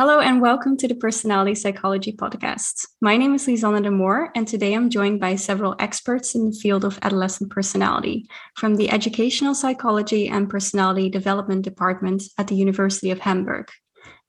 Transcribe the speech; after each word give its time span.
Hello 0.00 0.18
and 0.18 0.40
welcome 0.40 0.78
to 0.78 0.88
the 0.88 0.94
Personality 0.94 1.54
Psychology 1.54 2.10
Podcast. 2.10 2.86
My 3.02 3.18
name 3.18 3.34
is 3.34 3.46
Lisanne 3.46 3.82
de 3.82 3.90
Moor, 3.90 4.30
and 4.34 4.48
today 4.48 4.72
I'm 4.72 4.88
joined 4.88 5.20
by 5.20 5.36
several 5.36 5.76
experts 5.78 6.34
in 6.34 6.46
the 6.48 6.56
field 6.56 6.86
of 6.86 6.98
adolescent 7.02 7.50
personality 7.50 8.26
from 8.56 8.76
the 8.76 8.90
Educational 8.90 9.54
Psychology 9.54 10.26
and 10.26 10.48
Personality 10.48 11.10
Development 11.10 11.60
Department 11.62 12.22
at 12.38 12.46
the 12.46 12.54
University 12.54 13.10
of 13.10 13.18
Hamburg. 13.18 13.68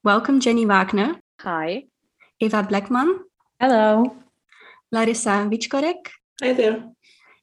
Welcome, 0.04 0.40
Jenny 0.40 0.66
Wagner. 0.66 1.18
Hi. 1.40 1.84
Eva 2.38 2.64
Bleckmann. 2.64 3.20
Hello. 3.58 4.14
Larissa 4.90 5.48
Wieczorek. 5.50 6.10
Hi 6.42 6.52
there. 6.52 6.84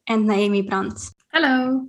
And 0.05 0.29
Naemi 0.29 0.69
Brandt. 0.69 0.99
Hello. 1.33 1.87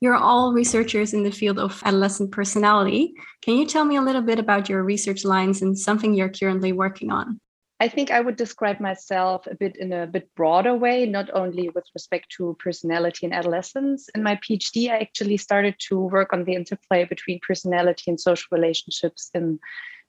You're 0.00 0.14
all 0.14 0.52
researchers 0.52 1.12
in 1.12 1.24
the 1.24 1.32
field 1.32 1.58
of 1.58 1.82
adolescent 1.84 2.30
personality. 2.30 3.14
Can 3.42 3.56
you 3.56 3.66
tell 3.66 3.84
me 3.84 3.96
a 3.96 4.02
little 4.02 4.22
bit 4.22 4.38
about 4.38 4.68
your 4.68 4.84
research 4.84 5.24
lines 5.24 5.60
and 5.60 5.76
something 5.76 6.14
you're 6.14 6.28
currently 6.28 6.72
working 6.72 7.10
on? 7.10 7.40
I 7.80 7.88
think 7.88 8.10
I 8.10 8.20
would 8.20 8.36
describe 8.36 8.80
myself 8.80 9.46
a 9.46 9.54
bit 9.54 9.76
in 9.76 9.92
a 9.92 10.06
bit 10.06 10.28
broader 10.34 10.74
way, 10.74 11.06
not 11.06 11.30
only 11.32 11.68
with 11.68 11.84
respect 11.94 12.26
to 12.36 12.56
personality 12.58 13.26
and 13.26 13.34
adolescence. 13.34 14.08
In 14.14 14.22
my 14.22 14.36
PhD, 14.36 14.90
I 14.90 14.98
actually 14.98 15.36
started 15.36 15.76
to 15.88 16.00
work 16.00 16.32
on 16.32 16.44
the 16.44 16.54
interplay 16.54 17.04
between 17.04 17.38
personality 17.46 18.10
and 18.10 18.20
social 18.20 18.48
relationships 18.50 19.30
in 19.32 19.60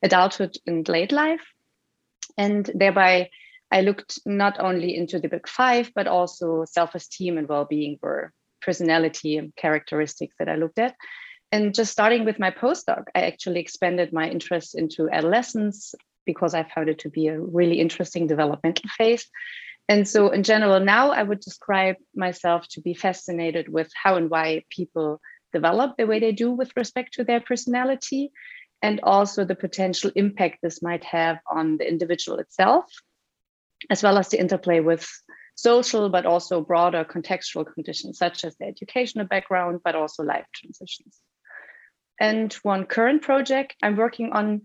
adulthood 0.02 0.55
and 0.66 0.88
late 0.88 1.11
life. 1.11 1.41
And 2.38 2.69
thereby, 2.73 3.30
I 3.71 3.81
looked 3.81 4.19
not 4.25 4.59
only 4.59 4.95
into 4.95 5.19
the 5.19 5.30
big 5.30 5.47
five, 5.47 5.91
but 5.94 6.08
also 6.08 6.66
self 6.66 6.95
esteem 6.95 7.38
and 7.38 7.47
well 7.47 7.66
being 7.66 7.99
were 8.02 8.33
personality 8.70 9.52
characteristics 9.56 10.36
that 10.38 10.50
I 10.53 10.56
looked 10.56 10.80
at. 10.88 10.94
And 11.52 11.73
just 11.73 11.92
starting 11.92 12.23
with 12.25 12.38
my 12.45 12.52
postdoc, 12.52 13.03
I 13.16 13.22
actually 13.22 13.61
expanded 13.61 14.14
my 14.14 14.30
interest 14.30 14.70
into 14.81 15.09
adolescence 15.17 15.95
because 16.23 16.53
I 16.53 16.64
found 16.64 16.88
it 16.89 17.00
to 17.00 17.09
be 17.09 17.26
a 17.28 17.42
really 17.59 17.80
interesting 17.86 18.28
developmental 18.28 18.88
phase. 18.98 19.26
And 19.92 20.08
so, 20.08 20.30
in 20.30 20.44
general, 20.44 20.80
now 20.80 21.06
I 21.20 21.23
would 21.23 21.39
describe 21.39 21.95
myself 22.26 22.67
to 22.73 22.81
be 22.81 22.94
fascinated 22.94 23.66
with 23.76 23.89
how 24.03 24.17
and 24.20 24.30
why 24.30 24.64
people 24.70 25.20
develop 25.52 25.89
the 25.98 26.06
way 26.06 26.20
they 26.20 26.36
do 26.44 26.52
with 26.52 26.72
respect 26.81 27.09
to 27.14 27.23
their 27.23 27.42
personality, 27.42 28.31
and 28.88 29.00
also 29.02 29.39
the 29.44 29.64
potential 29.66 30.11
impact 30.16 30.56
this 30.61 30.83
might 30.83 31.06
have 31.17 31.38
on 31.58 31.78
the 31.78 31.88
individual 31.94 32.38
itself, 32.38 32.86
as 33.89 34.04
well 34.04 34.20
as 34.20 34.28
the 34.30 34.39
interplay 34.39 34.80
with 34.80 35.09
social, 35.61 36.09
but 36.09 36.25
also 36.25 36.61
broader 36.61 37.05
contextual 37.05 37.65
conditions, 37.71 38.17
such 38.17 38.43
as 38.43 38.55
the 38.57 38.65
educational 38.65 39.25
background, 39.25 39.81
but 39.83 39.95
also 39.95 40.23
life 40.23 40.45
transitions. 40.53 41.19
And 42.19 42.53
one 42.63 42.85
current 42.85 43.21
project 43.21 43.75
I'm 43.81 43.95
working 43.95 44.31
on 44.33 44.61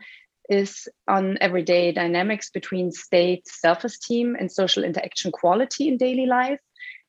is 0.51 0.89
on 1.09 1.39
everyday 1.41 1.93
dynamics 1.93 2.51
between 2.51 2.93
state 2.93 3.47
self 3.47 3.85
esteem 3.85 4.37
and 4.39 4.51
social 4.51 4.85
interaction 4.85 5.33
quality 5.33 5.89
in 5.89 5.97
daily 5.97 6.27
life. 6.27 6.61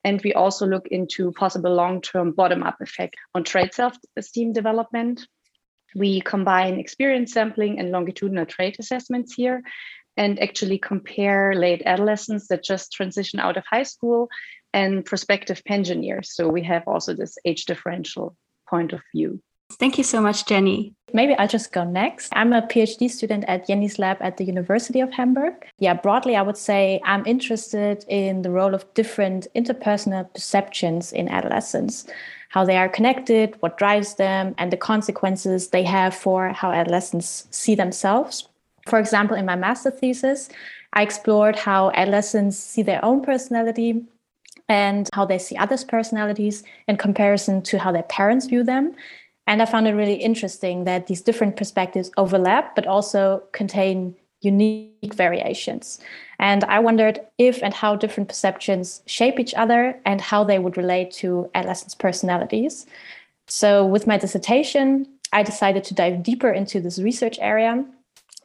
And 0.03 0.21
we 0.23 0.33
also 0.33 0.67
look 0.67 0.87
into 0.87 1.31
possible 1.31 1.73
long 1.73 2.01
term 2.01 2.31
bottom 2.31 2.63
up 2.63 2.77
effect 2.79 3.15
on 3.33 3.43
trait 3.43 3.73
self 3.73 3.97
esteem 4.15 4.53
development. 4.53 5.27
We 5.95 6.21
combine 6.21 6.79
experience 6.79 7.33
sampling 7.33 7.79
and 7.79 7.89
longitudinal 7.89 8.45
trait 8.45 8.77
assessments 8.79 9.33
here 9.33 9.63
and 10.17 10.41
actually 10.41 10.77
compare 10.77 11.53
late 11.53 11.81
adolescents 11.85 12.47
that 12.47 12.63
just 12.63 12.93
transition 12.93 13.39
out 13.39 13.57
of 13.57 13.63
high 13.69 13.83
school 13.83 14.29
and 14.73 15.05
prospective 15.05 15.63
pensioners. 15.65 16.33
So 16.33 16.47
we 16.47 16.63
have 16.63 16.83
also 16.87 17.13
this 17.13 17.37
age 17.45 17.65
differential 17.65 18.35
point 18.69 18.93
of 18.93 19.01
view. 19.13 19.41
Thank 19.73 19.97
you 19.97 20.03
so 20.03 20.21
much, 20.21 20.45
Jenny. 20.45 20.93
Maybe 21.11 21.33
I'll 21.35 21.47
just 21.47 21.71
go 21.71 21.83
next. 21.83 22.31
I'm 22.35 22.53
a 22.53 22.61
PhD 22.61 23.09
student 23.09 23.45
at 23.47 23.67
Jenny's 23.67 23.97
lab 23.97 24.17
at 24.21 24.37
the 24.37 24.43
University 24.43 24.99
of 24.99 25.11
Hamburg. 25.11 25.53
Yeah, 25.79 25.95
broadly, 25.95 26.35
I 26.35 26.43
would 26.43 26.57
say 26.57 27.01
I'm 27.03 27.25
interested 27.25 28.05
in 28.07 28.43
the 28.43 28.51
role 28.51 28.75
of 28.75 28.93
different 28.93 29.47
interpersonal 29.55 30.31
perceptions 30.33 31.11
in 31.11 31.27
adolescence, 31.29 32.05
how 32.49 32.63
they 32.63 32.77
are 32.77 32.89
connected, 32.89 33.55
what 33.61 33.77
drives 33.77 34.15
them, 34.15 34.53
and 34.57 34.71
the 34.71 34.77
consequences 34.77 35.69
they 35.69 35.83
have 35.83 36.15
for 36.15 36.49
how 36.49 36.71
adolescents 36.71 37.47
see 37.49 37.75
themselves. 37.75 38.47
For 38.85 38.99
example, 38.99 39.35
in 39.35 39.45
my 39.45 39.55
master 39.55 39.89
thesis, 39.89 40.49
I 40.93 41.01
explored 41.01 41.55
how 41.55 41.91
adolescents 41.91 42.57
see 42.57 42.83
their 42.83 43.03
own 43.03 43.21
personality 43.21 44.05
and 44.69 45.09
how 45.13 45.25
they 45.25 45.37
see 45.39 45.57
others' 45.57 45.83
personalities 45.83 46.63
in 46.87 46.97
comparison 46.97 47.61
to 47.63 47.79
how 47.79 47.91
their 47.91 48.03
parents 48.03 48.45
view 48.45 48.63
them. 48.63 48.95
And 49.47 49.61
I 49.61 49.65
found 49.65 49.87
it 49.87 49.93
really 49.93 50.15
interesting 50.15 50.85
that 50.85 51.07
these 51.07 51.21
different 51.21 51.55
perspectives 51.55 52.11
overlap, 52.17 52.75
but 52.75 52.87
also 52.87 53.43
contain 53.51 54.15
unique 54.41 55.13
variations. 55.13 55.99
And 56.39 56.63
I 56.65 56.79
wondered 56.79 57.19
if 57.37 57.63
and 57.63 57.73
how 57.73 57.95
different 57.95 58.29
perceptions 58.29 59.01
shape 59.05 59.39
each 59.39 59.53
other 59.55 59.99
and 60.05 60.21
how 60.21 60.43
they 60.43 60.59
would 60.59 60.77
relate 60.77 61.11
to 61.13 61.49
adolescents' 61.55 61.95
personalities. 61.95 62.85
So, 63.47 63.85
with 63.85 64.07
my 64.07 64.17
dissertation, 64.17 65.07
I 65.31 65.43
decided 65.43 65.83
to 65.85 65.93
dive 65.93 66.23
deeper 66.23 66.51
into 66.51 66.79
this 66.79 66.99
research 66.99 67.37
area 67.39 67.85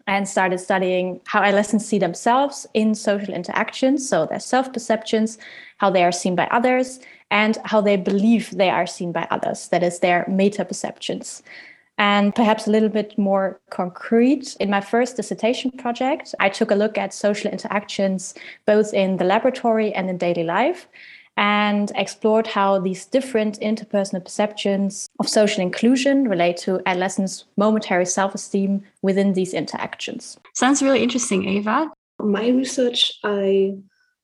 and 0.06 0.28
started 0.28 0.58
studying 0.58 1.20
how 1.26 1.42
adolescents 1.42 1.86
see 1.86 1.98
themselves 1.98 2.66
in 2.74 2.94
social 2.94 3.34
interactions, 3.34 4.08
so 4.08 4.26
their 4.26 4.40
self 4.40 4.72
perceptions, 4.72 5.38
how 5.78 5.90
they 5.90 6.04
are 6.04 6.12
seen 6.12 6.34
by 6.34 6.46
others, 6.50 7.00
and 7.30 7.58
how 7.64 7.80
they 7.80 7.96
believe 7.96 8.50
they 8.50 8.70
are 8.70 8.86
seen 8.86 9.12
by 9.12 9.26
others, 9.30 9.68
that 9.68 9.82
is, 9.82 10.00
their 10.00 10.24
meta 10.28 10.64
perceptions. 10.64 11.42
And 11.98 12.34
perhaps 12.34 12.66
a 12.66 12.70
little 12.70 12.88
bit 12.88 13.18
more 13.18 13.60
concrete, 13.68 14.56
in 14.58 14.70
my 14.70 14.80
first 14.80 15.16
dissertation 15.16 15.70
project, 15.70 16.34
I 16.40 16.48
took 16.48 16.70
a 16.70 16.74
look 16.74 16.96
at 16.96 17.12
social 17.12 17.50
interactions 17.50 18.34
both 18.64 18.94
in 18.94 19.18
the 19.18 19.24
laboratory 19.24 19.92
and 19.92 20.08
in 20.08 20.16
daily 20.16 20.44
life 20.44 20.88
and 21.40 21.90
explored 21.94 22.46
how 22.46 22.78
these 22.78 23.06
different 23.06 23.58
interpersonal 23.60 24.22
perceptions 24.22 25.08
of 25.18 25.26
social 25.26 25.62
inclusion 25.62 26.28
relate 26.28 26.58
to 26.58 26.82
adolescents' 26.84 27.46
momentary 27.56 28.04
self 28.04 28.34
esteem 28.34 28.82
within 29.00 29.32
these 29.32 29.54
interactions. 29.54 30.38
Sounds 30.54 30.82
really 30.82 31.02
interesting, 31.02 31.48
Eva. 31.48 31.90
My 32.18 32.48
research, 32.48 33.14
I 33.24 33.72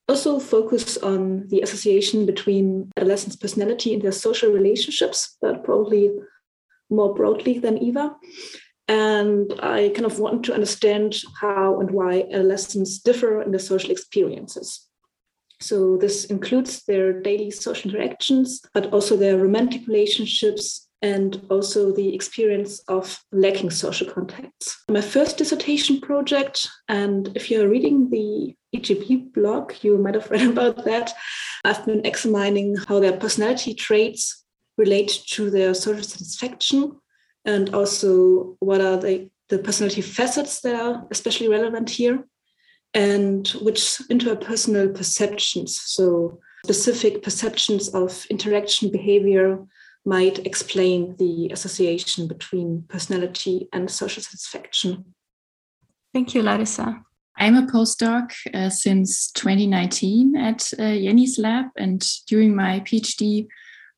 also 0.09 0.39
focus 0.39 0.99
on 0.99 1.49
the 1.49 1.63
association 1.63 2.27
between 2.27 2.91
adolescents' 2.99 3.37
personality 3.37 3.95
and 3.95 4.03
their 4.03 4.13
social 4.13 4.53
relationships, 4.53 5.39
but 5.41 5.65
probably 5.65 6.13
more 6.91 7.15
broadly 7.15 7.59
than 7.59 7.79
Eva. 7.79 8.15
And 8.89 9.53
I 9.63 9.91
kind 9.95 10.05
of 10.05 10.21
want 10.21 10.45
to 10.45 10.55
understand 10.55 11.17
how 11.41 11.81
and 11.81 11.91
why 11.91 12.27
adolescents 12.31 12.99
differ 12.99 13.41
in 13.41 13.53
their 13.53 13.59
social 13.59 13.91
experiences. 13.91 14.86
So 15.61 15.97
this 15.97 16.27
includes 16.27 16.85
their 16.85 17.21
daily 17.21 17.51
social 17.51 17.91
interactions, 17.91 18.61
but 18.75 18.93
also 18.93 19.17
their 19.17 19.39
romantic 19.39 19.87
relationships 19.87 20.89
and 21.03 21.41
also 21.51 21.93
the 21.93 22.15
experience 22.15 22.81
of 22.89 23.19
lacking 23.33 23.71
social 23.71 24.11
contacts. 24.11 24.83
My 24.91 25.01
first 25.01 25.39
dissertation 25.39 26.01
project, 26.01 26.69
and 26.89 27.31
if 27.37 27.51
you're 27.51 27.69
reading 27.69 28.11
the 28.11 28.55
EGB 28.75 29.33
blog, 29.33 29.75
you 29.83 29.99
might 29.99 30.15
have 30.15 30.31
read 30.31 30.49
about 30.49 30.85
that. 30.85 31.13
I've 31.65 31.85
been 31.87 32.05
examining 32.05 32.77
how 32.89 33.01
their 33.01 33.17
personality 33.17 33.75
traits 33.75 34.45
relate 34.79 35.23
to 35.29 35.51
their 35.51 35.75
social 35.75 36.03
satisfaction 36.03 36.93
and 37.45 37.75
also 37.75 38.57
what 38.61 38.81
are 38.81 38.97
the, 38.97 39.31
the 39.49 39.59
personality 39.59 40.03
facets 40.03 40.61
that 40.61 40.75
are 40.75 41.07
especially 41.11 41.49
relevant 41.49 41.89
here 41.89 42.25
and 42.97 43.49
which 43.61 43.81
interpersonal 44.11 44.93
perceptions, 44.93 45.79
so 45.79 46.41
specific 46.65 47.23
perceptions 47.23 47.91
of 47.91 48.27
interaction 48.31 48.91
behavior, 48.91 49.59
might 50.07 50.47
explain 50.47 51.15
the 51.19 51.51
association 51.53 52.27
between 52.27 52.85
personality 52.89 53.69
and 53.73 53.91
social 53.91 54.23
satisfaction. 54.23 55.05
Thank 56.15 56.35
you, 56.35 56.43
Larissa. 56.43 57.03
I'm 57.37 57.57
a 57.57 57.67
postdoc 57.67 58.33
uh, 58.55 58.71
since 58.71 59.31
2019 59.33 60.37
at 60.37 60.73
uh, 60.79 60.95
Jenny's 60.95 61.39
lab, 61.39 61.67
and 61.77 62.03
during 62.27 62.57
my 62.57 62.81
PhD, 62.81 63.47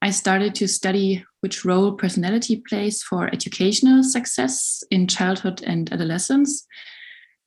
I 0.02 0.10
started 0.10 0.56
to 0.56 0.66
study 0.66 1.24
which 1.40 1.64
role 1.64 1.92
personality 1.92 2.62
plays 2.68 3.02
for 3.02 3.28
educational 3.28 4.02
success 4.02 4.82
in 4.90 5.06
childhood 5.06 5.62
and 5.64 5.92
adolescence. 5.92 6.66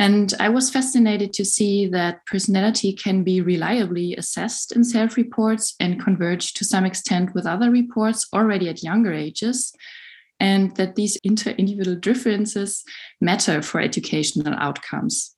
And 0.02 0.34
I 0.40 0.50
was 0.50 0.72
fascinated 0.72 1.32
to 1.34 1.46
see 1.46 1.86
that 1.90 2.26
personality 2.26 2.92
can 2.92 3.24
be 3.24 3.40
reliably 3.40 4.16
assessed 4.16 4.76
in 4.76 4.84
self 4.84 5.16
reports 5.16 5.76
and 5.80 6.04
converge 6.04 6.56
to 6.56 6.66
some 6.66 6.86
extent 6.86 7.36
with 7.36 7.46
other 7.46 7.70
reports 7.70 8.28
already 8.34 8.68
at 8.68 8.82
younger 8.82 9.14
ages, 9.14 9.72
and 10.40 10.76
that 10.76 10.96
these 10.96 11.18
inter 11.18 11.52
individual 11.52 11.96
differences 11.96 12.84
matter 13.22 13.62
for 13.62 13.80
educational 13.80 14.56
outcomes. 14.56 15.36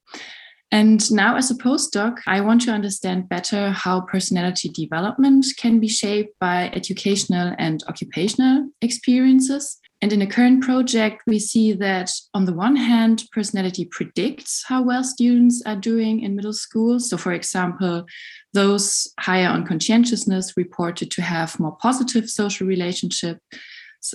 And 0.71 1.11
now, 1.11 1.35
as 1.35 1.51
a 1.51 1.55
postdoc, 1.55 2.19
I 2.25 2.39
want 2.39 2.61
to 2.61 2.71
understand 2.71 3.27
better 3.27 3.71
how 3.71 3.99
personality 3.99 4.69
development 4.69 5.45
can 5.57 5.81
be 5.81 5.89
shaped 5.89 6.39
by 6.39 6.69
educational 6.73 7.53
and 7.59 7.83
occupational 7.89 8.69
experiences 8.81 9.81
And 10.01 10.11
in 10.11 10.21
a 10.21 10.27
current 10.27 10.63
project, 10.63 11.23
we 11.25 11.39
see 11.39 11.71
that 11.73 12.11
on 12.33 12.43
the 12.43 12.53
one 12.53 12.75
hand, 12.75 13.23
personality 13.31 13.85
predicts 13.85 14.63
how 14.67 14.81
well 14.81 15.03
students 15.03 15.63
are 15.65 15.77
doing 15.77 16.21
in 16.21 16.35
middle 16.35 16.53
school. 16.53 16.99
So, 16.99 17.15
for 17.15 17.31
example, 17.31 18.05
those 18.53 19.07
higher 19.19 19.47
on 19.47 19.65
conscientiousness 19.65 20.57
reported 20.57 21.09
to 21.11 21.21
have 21.21 21.57
more 21.57 21.77
positive 21.77 22.29
social 22.29 22.67
relationships 22.67 23.39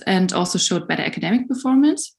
and 0.05 0.31
also 0.31 0.59
showed 0.59 0.87
better 0.87 1.01
academic 1.01 1.47
performance. 1.47 2.15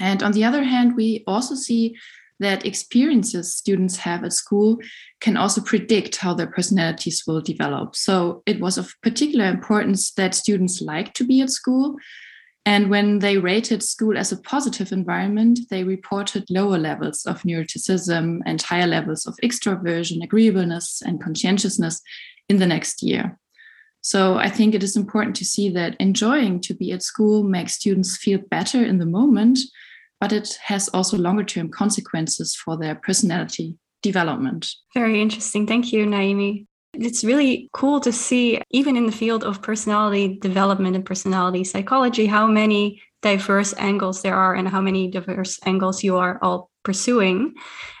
And 0.00 0.22
on 0.22 0.32
the 0.32 0.44
other 0.44 0.64
hand, 0.64 0.96
we 0.96 1.22
also 1.26 1.54
see 1.54 1.96
that 2.40 2.64
experiences 2.64 3.54
students 3.54 3.96
have 3.96 4.24
at 4.24 4.32
school 4.32 4.78
can 5.20 5.36
also 5.36 5.60
predict 5.60 6.16
how 6.16 6.34
their 6.34 6.46
personalities 6.46 7.24
will 7.26 7.40
develop. 7.40 7.96
So 7.96 8.42
it 8.46 8.60
was 8.60 8.78
of 8.78 8.94
particular 9.02 9.46
importance 9.46 10.12
that 10.12 10.34
students 10.34 10.80
like 10.80 11.14
to 11.14 11.24
be 11.24 11.40
at 11.40 11.50
school. 11.50 11.96
And 12.66 12.90
when 12.90 13.20
they 13.20 13.38
rated 13.38 13.82
school 13.82 14.18
as 14.18 14.30
a 14.30 14.40
positive 14.40 14.92
environment, 14.92 15.60
they 15.70 15.84
reported 15.84 16.44
lower 16.50 16.78
levels 16.78 17.24
of 17.24 17.42
neuroticism 17.42 18.40
and 18.44 18.60
higher 18.60 18.86
levels 18.86 19.26
of 19.26 19.36
extroversion, 19.42 20.22
agreeableness, 20.22 21.00
and 21.00 21.22
conscientiousness 21.22 22.02
in 22.48 22.58
the 22.58 22.66
next 22.66 23.02
year. 23.02 23.38
So 24.02 24.36
I 24.36 24.50
think 24.50 24.74
it 24.74 24.82
is 24.82 24.96
important 24.96 25.34
to 25.36 25.44
see 25.44 25.70
that 25.70 25.96
enjoying 25.98 26.60
to 26.62 26.74
be 26.74 26.92
at 26.92 27.02
school 27.02 27.42
makes 27.42 27.74
students 27.74 28.16
feel 28.16 28.38
better 28.50 28.84
in 28.84 28.98
the 28.98 29.06
moment 29.06 29.58
but 30.20 30.32
it 30.32 30.58
has 30.64 30.88
also 30.88 31.16
longer 31.16 31.44
term 31.44 31.68
consequences 31.68 32.54
for 32.54 32.76
their 32.76 32.94
personality 32.94 33.76
development. 34.02 34.70
Very 34.94 35.20
interesting. 35.20 35.66
Thank 35.66 35.92
you, 35.92 36.06
Naemi. 36.06 36.66
It's 36.98 37.24
really 37.24 37.68
cool 37.72 38.00
to 38.00 38.12
see, 38.12 38.60
even 38.70 38.96
in 38.96 39.06
the 39.06 39.12
field 39.12 39.44
of 39.44 39.62
personality 39.62 40.38
development 40.40 40.96
and 40.96 41.04
personality 41.04 41.64
psychology, 41.64 42.26
how 42.26 42.46
many 42.46 43.00
diverse 43.22 43.74
angles 43.78 44.22
there 44.22 44.34
are 44.34 44.54
and 44.54 44.68
how 44.68 44.80
many 44.80 45.08
diverse 45.08 45.58
angles 45.64 46.04
you 46.04 46.16
are 46.16 46.38
all 46.42 46.70
pursuing. 46.84 47.54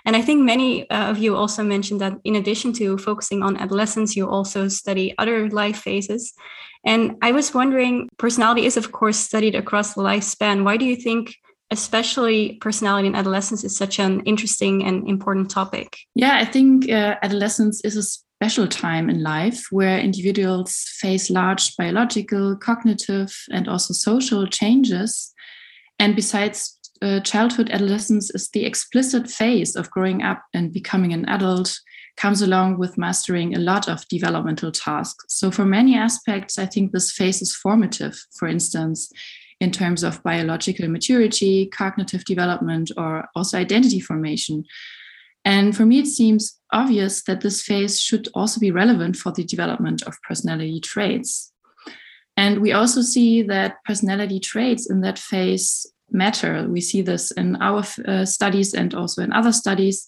And 0.04 0.16
I 0.16 0.22
think 0.22 0.42
many 0.42 0.88
uh, 0.90 1.10
of 1.10 1.18
you 1.18 1.36
also 1.36 1.62
mentioned 1.62 2.00
that 2.00 2.14
in 2.24 2.36
addition 2.36 2.72
to 2.74 2.98
focusing 2.98 3.42
on 3.42 3.56
adolescence, 3.56 4.16
you 4.16 4.28
also 4.28 4.68
study 4.68 5.14
other 5.18 5.48
life 5.50 5.78
phases. 5.78 6.32
And 6.84 7.16
I 7.22 7.32
was 7.32 7.54
wondering, 7.54 8.08
personality 8.16 8.64
is, 8.66 8.76
of 8.76 8.92
course, 8.92 9.18
studied 9.18 9.54
across 9.54 9.94
the 9.94 10.02
lifespan. 10.02 10.64
Why 10.64 10.76
do 10.76 10.84
you 10.84 10.96
think 10.96 11.34
especially 11.70 12.54
personality 12.60 13.08
in 13.08 13.14
adolescence 13.14 13.64
is 13.64 13.76
such 13.76 13.98
an 13.98 14.20
interesting 14.20 14.84
and 14.84 15.06
important 15.08 15.50
topic. 15.50 15.98
Yeah, 16.14 16.36
I 16.36 16.44
think 16.44 16.88
uh, 16.88 17.16
adolescence 17.22 17.82
is 17.84 17.96
a 17.96 18.27
special 18.40 18.68
time 18.68 19.10
in 19.10 19.20
life 19.20 19.66
where 19.72 19.98
individuals 19.98 20.84
face 21.00 21.28
large 21.28 21.76
biological, 21.76 22.56
cognitive, 22.56 23.36
and 23.50 23.66
also 23.66 23.92
social 23.92 24.46
changes. 24.46 25.34
And 25.98 26.14
besides 26.14 26.78
uh, 27.02 27.18
childhood, 27.20 27.68
adolescence 27.70 28.30
is 28.30 28.48
the 28.50 28.64
explicit 28.64 29.28
phase 29.28 29.74
of 29.74 29.90
growing 29.90 30.22
up 30.22 30.44
and 30.54 30.72
becoming 30.72 31.12
an 31.12 31.28
adult 31.28 31.80
comes 32.16 32.40
along 32.40 32.78
with 32.78 32.96
mastering 32.96 33.56
a 33.56 33.60
lot 33.60 33.88
of 33.88 34.06
developmental 34.06 34.70
tasks. 34.70 35.24
So, 35.28 35.50
for 35.50 35.64
many 35.64 35.96
aspects, 35.96 36.58
I 36.58 36.66
think 36.66 36.92
this 36.92 37.10
phase 37.10 37.42
is 37.42 37.56
formative. 37.56 38.24
For 38.38 38.46
instance, 38.46 39.10
in 39.60 39.72
terms 39.72 40.04
of 40.04 40.22
biological 40.22 40.88
maturity, 40.88 41.66
cognitive 41.66 42.24
development, 42.24 42.92
or 42.96 43.28
also 43.34 43.58
identity 43.58 43.98
formation. 43.98 44.64
And 45.44 45.76
for 45.76 45.86
me, 45.86 46.00
it 46.00 46.06
seems 46.06 46.57
obvious 46.72 47.22
that 47.24 47.40
this 47.40 47.62
phase 47.62 48.00
should 48.00 48.28
also 48.34 48.60
be 48.60 48.70
relevant 48.70 49.16
for 49.16 49.32
the 49.32 49.44
development 49.44 50.02
of 50.02 50.20
personality 50.22 50.80
traits. 50.80 51.52
And 52.36 52.60
we 52.60 52.72
also 52.72 53.02
see 53.02 53.42
that 53.42 53.76
personality 53.84 54.38
traits 54.38 54.88
in 54.88 55.00
that 55.00 55.18
phase 55.18 55.86
matter. 56.10 56.66
We 56.68 56.80
see 56.80 57.02
this 57.02 57.30
in 57.32 57.56
our 57.56 57.84
uh, 58.06 58.24
studies 58.24 58.74
and 58.74 58.94
also 58.94 59.22
in 59.22 59.32
other 59.32 59.52
studies 59.52 60.06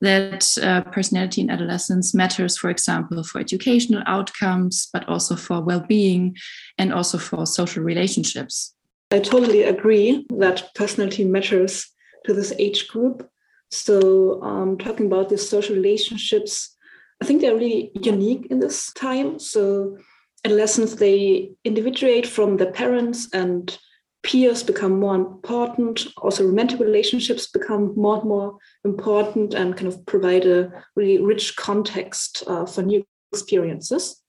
that 0.00 0.56
uh, 0.62 0.80
personality 0.90 1.42
in 1.42 1.50
adolescence 1.50 2.14
matters, 2.14 2.56
for 2.56 2.70
example, 2.70 3.22
for 3.22 3.38
educational 3.38 4.02
outcomes, 4.06 4.88
but 4.92 5.06
also 5.08 5.36
for 5.36 5.60
well 5.60 5.84
being 5.86 6.36
and 6.78 6.92
also 6.92 7.18
for 7.18 7.46
social 7.46 7.82
relationships. 7.82 8.74
I 9.10 9.18
totally 9.18 9.64
agree 9.64 10.26
that 10.38 10.74
personality 10.74 11.24
matters 11.24 11.86
to 12.24 12.32
this 12.32 12.52
age 12.58 12.88
group. 12.88 13.28
So, 13.70 14.42
um, 14.42 14.78
talking 14.78 15.06
about 15.06 15.28
these 15.28 15.48
social 15.48 15.76
relationships, 15.76 16.76
I 17.22 17.24
think 17.24 17.40
they're 17.40 17.54
really 17.54 17.92
unique 17.94 18.46
in 18.50 18.58
this 18.58 18.92
time. 18.94 19.38
So, 19.38 19.96
adolescents 20.44 20.94
they 20.94 21.52
individuate 21.64 22.26
from 22.26 22.56
their 22.56 22.72
parents 22.72 23.28
and 23.32 23.76
peers 24.22 24.62
become 24.62 24.98
more 24.98 25.14
important. 25.14 26.06
Also, 26.18 26.44
romantic 26.44 26.80
relationships 26.80 27.48
become 27.48 27.94
more 27.96 28.16
and 28.18 28.28
more 28.28 28.58
important 28.84 29.54
and 29.54 29.76
kind 29.76 29.88
of 29.88 30.04
provide 30.06 30.46
a 30.46 30.70
really 30.96 31.22
rich 31.22 31.54
context 31.56 32.42
uh, 32.48 32.66
for 32.66 32.82
new 32.82 33.04
experiences. 33.32 34.20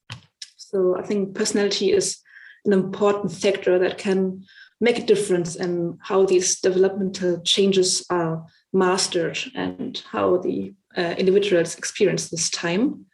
So, 0.56 0.98
I 0.98 1.02
think 1.02 1.34
personality 1.34 1.92
is 1.92 2.20
an 2.66 2.74
important 2.74 3.32
factor 3.32 3.80
that 3.80 3.98
can 3.98 4.44
make 4.80 5.00
a 5.00 5.06
difference 5.06 5.56
in 5.56 5.98
how 6.02 6.26
these 6.26 6.60
developmental 6.60 7.42
changes 7.42 8.06
are 8.12 8.46
mastered 8.74 9.38
and 9.56 10.02
how 10.12 10.38
the 10.38 10.74
uh, 10.98 11.16
individuals 11.18 11.78
experience 11.78 12.30
this 12.30 12.50
time. 12.50 13.06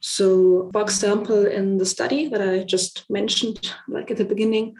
So, 0.00 0.70
for 0.72 0.82
example, 0.82 1.46
in 1.46 1.78
the 1.78 1.86
study 1.86 2.28
that 2.28 2.42
I 2.42 2.64
just 2.64 3.08
mentioned, 3.08 3.74
like 3.88 4.10
at 4.10 4.18
the 4.18 4.24
beginning, 4.24 4.74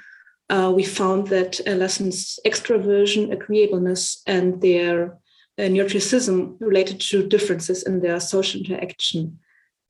uh, 0.51 0.71
we 0.75 0.85
found 0.85 1.29
that 1.29 1.61
adolescents' 1.61 2.39
extroversion, 2.47 3.33
agreeableness, 3.33 4.23
and 4.27 4.61
their 4.61 5.19
uh, 5.59 5.63
neuroticism 5.63 6.57
related 6.61 7.01
to 7.01 7.27
differences 7.27 7.85
in 7.85 8.01
their 8.01 8.21
social 8.21 8.61
interaction. 8.61 9.39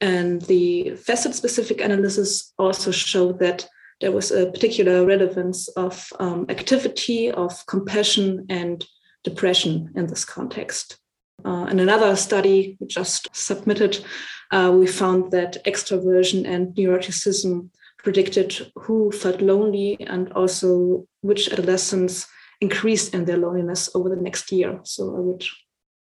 And 0.00 0.42
the 0.42 0.94
facet 0.96 1.34
specific 1.34 1.80
analysis 1.80 2.52
also 2.58 2.90
showed 2.90 3.38
that 3.40 3.66
there 4.00 4.12
was 4.12 4.30
a 4.30 4.50
particular 4.50 5.06
relevance 5.06 5.68
of 5.68 6.12
um, 6.20 6.46
activity, 6.48 7.30
of 7.30 7.64
compassion, 7.66 8.46
and 8.48 8.84
depression 9.24 9.90
in 9.96 10.06
this 10.06 10.24
context. 10.24 10.98
Uh, 11.44 11.66
in 11.70 11.80
another 11.80 12.14
study 12.16 12.76
we 12.80 12.86
just 12.86 13.28
submitted, 13.34 14.04
uh, 14.50 14.72
we 14.74 14.86
found 14.86 15.32
that 15.32 15.62
extroversion 15.64 16.46
and 16.46 16.74
neuroticism 16.74 17.70
predicted 17.98 18.70
who 18.76 19.10
felt 19.10 19.40
lonely 19.40 19.96
and 20.00 20.30
also 20.32 21.06
which 21.22 21.50
adolescents 21.50 22.26
increased 22.60 23.14
in 23.14 23.24
their 23.24 23.38
loneliness 23.38 23.90
over 23.94 24.08
the 24.08 24.20
next 24.20 24.52
year. 24.52 24.78
So 24.84 25.16
I 25.16 25.20
would 25.20 25.44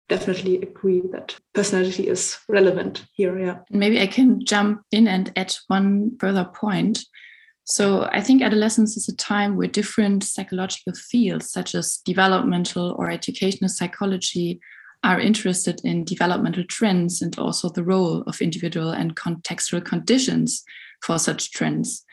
definitely 0.09 0.57
agree 0.57 1.01
that 1.13 1.35
personality 1.53 2.09
is 2.09 2.37
relevant 2.49 3.05
here. 3.13 3.39
Yeah. 3.39 3.59
Maybe 3.69 4.01
I 4.01 4.07
can 4.07 4.43
jump 4.43 4.81
in 4.91 5.07
and 5.07 5.31
add 5.35 5.55
one 5.67 6.17
further 6.19 6.43
point. 6.43 7.05
So 7.71 8.09
I 8.11 8.19
think 8.19 8.41
adolescence 8.41 8.97
is 8.97 9.07
a 9.07 9.15
time 9.15 9.55
where 9.55 9.69
different 9.69 10.25
psychological 10.25 10.91
fields, 10.93 11.53
such 11.53 11.73
as 11.73 12.01
developmental 12.03 12.97
or 12.99 13.09
educational 13.09 13.69
psychology, 13.69 14.59
are 15.05 15.21
interested 15.21 15.79
in 15.85 16.03
developmental 16.03 16.65
trends 16.65 17.21
and 17.21 17.39
also 17.39 17.69
the 17.69 17.85
role 17.85 18.23
of 18.23 18.41
individual 18.41 18.89
and 18.89 19.15
contextual 19.15 19.85
conditions 19.85 20.65
for 21.01 21.17
such 21.17 21.53
trends. 21.53 22.03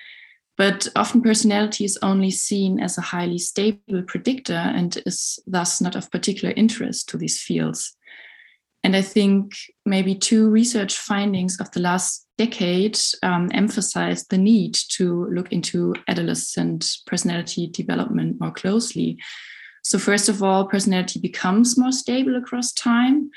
But 0.57 0.87
often 0.95 1.23
personality 1.23 1.85
is 1.85 1.99
only 2.03 2.31
seen 2.31 2.79
as 2.79 2.97
a 2.97 3.01
highly 3.03 3.39
stable 3.39 4.05
predictor 4.07 4.55
and 4.55 5.03
is 5.07 5.41
thus 5.45 5.81
not 5.81 5.97
of 5.97 6.09
particular 6.13 6.55
interest 6.57 7.09
to 7.09 7.17
these 7.17 7.43
fields. 7.43 7.97
And 8.89 8.97
I 8.97 9.03
think 9.03 9.53
maybe 9.85 10.15
two 10.15 10.49
research 10.49 10.97
findings 10.97 11.61
of 11.61 11.71
the 11.73 11.81
last 11.81 12.27
decade 12.39 12.99
um, 13.23 13.51
emphasized 13.53 14.31
the 14.31 14.39
need 14.39 14.79
to 14.93 15.27
look 15.27 15.53
into 15.53 15.95
adolescent 16.09 16.87
personality 17.05 17.67
development 17.67 18.41
more 18.41 18.51
closely. 18.51 19.19
So, 19.85 19.99
first 19.99 20.31
of 20.31 20.43
all, 20.43 20.69
personality 20.69 21.21
becomes 21.21 21.77
more 21.77 21.93
stable 21.93 22.35
across 22.35 22.73
time, 22.73 23.29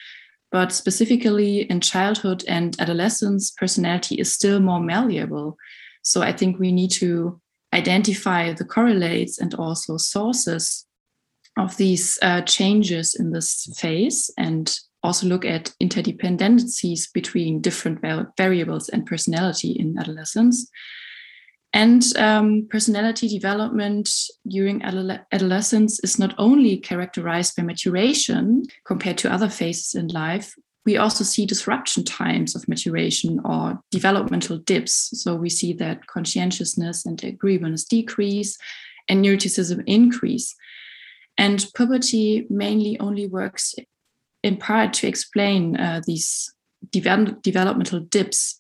but 0.54 0.72
specifically 0.72 1.70
in 1.70 1.82
childhood 1.82 2.46
and 2.48 2.80
adolescence, 2.80 3.52
personality 3.52 4.16
is 4.16 4.32
still 4.32 4.62
more 4.62 4.80
malleable. 4.80 5.58
So, 6.02 6.22
I 6.22 6.32
think 6.32 6.60
we 6.60 6.72
need 6.72 6.92
to 6.92 7.42
identify 7.74 8.54
the 8.54 8.64
correlates 8.64 9.38
and 9.38 9.54
also 9.56 9.98
sources 9.98 10.86
of 11.58 11.76
these 11.76 12.18
uh, 12.22 12.40
changes 12.44 13.16
in 13.16 13.34
this 13.34 13.68
phase 13.78 14.32
and 14.38 14.80
also 15.04 15.28
look 15.28 15.46
at 15.46 15.74
interdependencies 15.82 17.12
between 17.14 17.62
different 17.62 18.00
variables 18.38 18.90
and 18.90 19.06
personality 19.06 19.72
in 19.72 19.98
adolescence. 19.98 20.70
And 21.74 22.04
um, 22.18 22.68
personality 22.70 23.30
development 23.30 24.10
during 24.48 24.84
adolescence 24.84 26.00
is 26.04 26.20
not 26.20 26.36
only 26.38 26.78
characterized 26.78 27.56
by 27.56 27.64
maturation 27.64 28.64
compared 28.86 29.18
to 29.20 29.32
other 29.32 29.50
phases 29.50 29.96
in 29.96 30.10
life, 30.10 30.54
we 30.86 30.98
also 30.98 31.24
see 31.24 31.46
disruption 31.46 32.04
times 32.04 32.56
of 32.56 32.68
maturation 32.68 33.40
or 33.46 33.80
developmental 33.92 34.58
dips. 34.58 35.12
So 35.14 35.36
we 35.36 35.50
see 35.50 35.74
that 35.74 36.08
conscientiousness 36.08 37.06
and 37.06 37.24
agreeableness 37.24 37.86
decrease, 37.86 38.58
and 39.08 39.24
neuroticism 39.24 39.84
increase. 39.86 40.56
And 41.38 41.66
puberty 41.76 42.48
mainly 42.50 43.00
only 43.00 43.28
works 43.28 43.76
in 44.44 44.58
part 44.58 44.94
to 44.94 45.08
explain 45.08 45.78
uh, 45.78 46.02
these 46.06 46.54
develop 46.92 47.42
developmental 47.42 48.00
dips. 48.00 48.58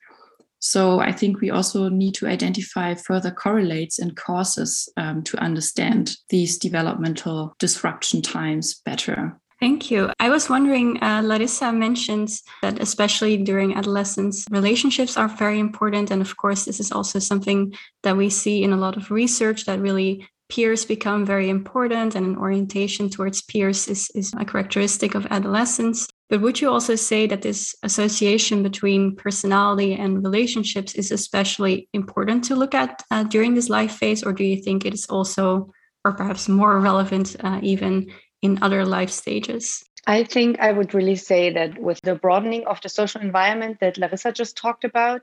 So 0.60 1.00
I 1.00 1.12
think 1.12 1.42
we 1.42 1.50
also 1.50 1.90
need 1.90 2.14
to 2.16 2.28
identify 2.28 2.94
further 2.94 3.32
correlates 3.32 3.98
and 3.98 4.16
causes 4.16 4.88
um, 4.96 5.24
to 5.24 5.38
understand 5.38 6.16
these 6.30 6.60
developmental 6.60 7.56
disruption 7.58 8.22
times 8.22 8.80
better. 8.86 9.40
Thank 9.60 9.92
you. 9.92 10.12
I 10.20 10.30
was 10.30 10.50
wondering, 10.50 11.02
uh, 11.04 11.22
Larissa 11.24 11.72
mentioned 11.72 12.32
that 12.64 12.82
especially 12.82 13.38
during 13.38 13.76
adolescence, 13.76 14.46
relationships 14.50 15.18
are 15.18 15.28
very 15.28 15.60
important. 15.60 16.10
And 16.10 16.20
of 16.20 16.36
course, 16.36 16.66
this 16.66 16.80
is 16.80 16.92
also 16.92 17.20
something 17.20 17.74
that 18.02 18.18
we 18.18 18.32
see 18.32 18.64
in 18.64 18.74
a 18.74 18.78
lot 18.78 18.98
of 18.98 19.12
research 19.12 19.66
that 19.66 19.80
really 19.80 20.28
peers 20.51 20.84
become 20.84 21.25
very 21.25 21.50
important 21.50 22.13
and 22.13 22.25
an 22.25 22.36
orientation 22.36 23.10
towards 23.10 23.41
peers 23.41 23.88
is, 23.88 24.12
is 24.13 24.34
a 24.38 24.43
characteristic 24.43 25.15
of 25.15 25.25
adolescence. 25.31 26.08
But 26.29 26.41
would 26.41 26.60
you 26.60 26.70
also 26.70 26.96
say 26.96 27.25
that 27.27 27.41
this 27.41 27.74
association 27.84 28.62
between 28.62 29.15
personality 29.15 29.93
and 29.93 30.22
relationships 30.22 30.93
is 30.93 31.10
especially 31.10 31.88
important 31.93 32.43
to 32.46 32.55
look 32.55 32.75
at 32.75 33.01
uh, 33.12 33.24
during 33.24 33.53
this 33.53 33.70
life 33.70 33.93
phase? 33.93 34.24
Or 34.24 34.34
do 34.34 34.43
you 34.43 34.62
think 34.62 34.86
it 34.86 34.93
is 34.93 35.05
also, 35.05 35.72
or 36.03 36.12
perhaps 36.12 36.50
more 36.50 36.79
relevant 36.81 37.38
uh, 37.39 37.60
even 37.63 38.12
in 38.41 38.62
other 38.62 38.86
life 38.86 39.10
stages? 39.10 39.81
I 40.05 40.25
think 40.25 40.60
I 40.60 40.74
would 40.74 40.93
really 40.93 41.15
say 41.15 41.53
that 41.53 41.77
with 41.77 42.01
the 42.01 42.15
broadening 42.15 42.65
of 42.65 42.81
the 42.81 42.89
social 42.89 43.22
environment 43.22 43.77
that 43.79 43.98
Larissa 43.98 44.34
just 44.34 44.58
talked 44.58 44.84
about, 44.84 45.22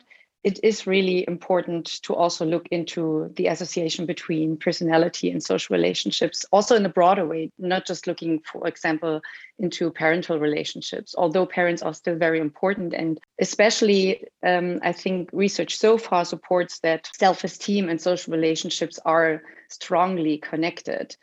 it 0.49 0.61
is 0.63 0.87
really 0.87 1.27
important 1.29 1.85
to 2.05 2.15
also 2.15 2.47
look 2.47 2.69
into 2.71 3.31
the 3.37 3.49
association 3.49 4.07
between 4.07 4.57
personality 4.57 5.31
and 5.31 5.43
social 5.43 5.77
relationships, 5.77 6.47
also 6.51 6.75
in 6.75 6.87
a 6.87 6.89
broader 6.89 7.27
way, 7.27 7.53
not 7.59 7.85
just 7.87 8.07
looking, 8.07 8.41
for 8.51 8.67
example, 8.67 9.21
into 9.59 9.91
parental 9.91 10.39
relationships, 10.39 11.15
although 11.19 11.45
parents 11.45 11.83
are 11.83 11.93
still 11.93 12.17
very 12.17 12.41
important. 12.41 12.95
And 12.95 13.21
especially, 13.39 14.25
um, 14.43 14.81
I 14.83 14.93
think 14.93 15.29
research 15.35 15.77
so 15.77 15.99
far 15.99 16.25
supports 16.25 16.79
that 16.79 17.11
self 17.15 17.45
esteem 17.45 17.91
and 17.91 18.01
social 18.01 18.33
relationships 18.33 18.99
are 19.05 19.43
strongly 19.69 20.39
connected. 20.39 21.15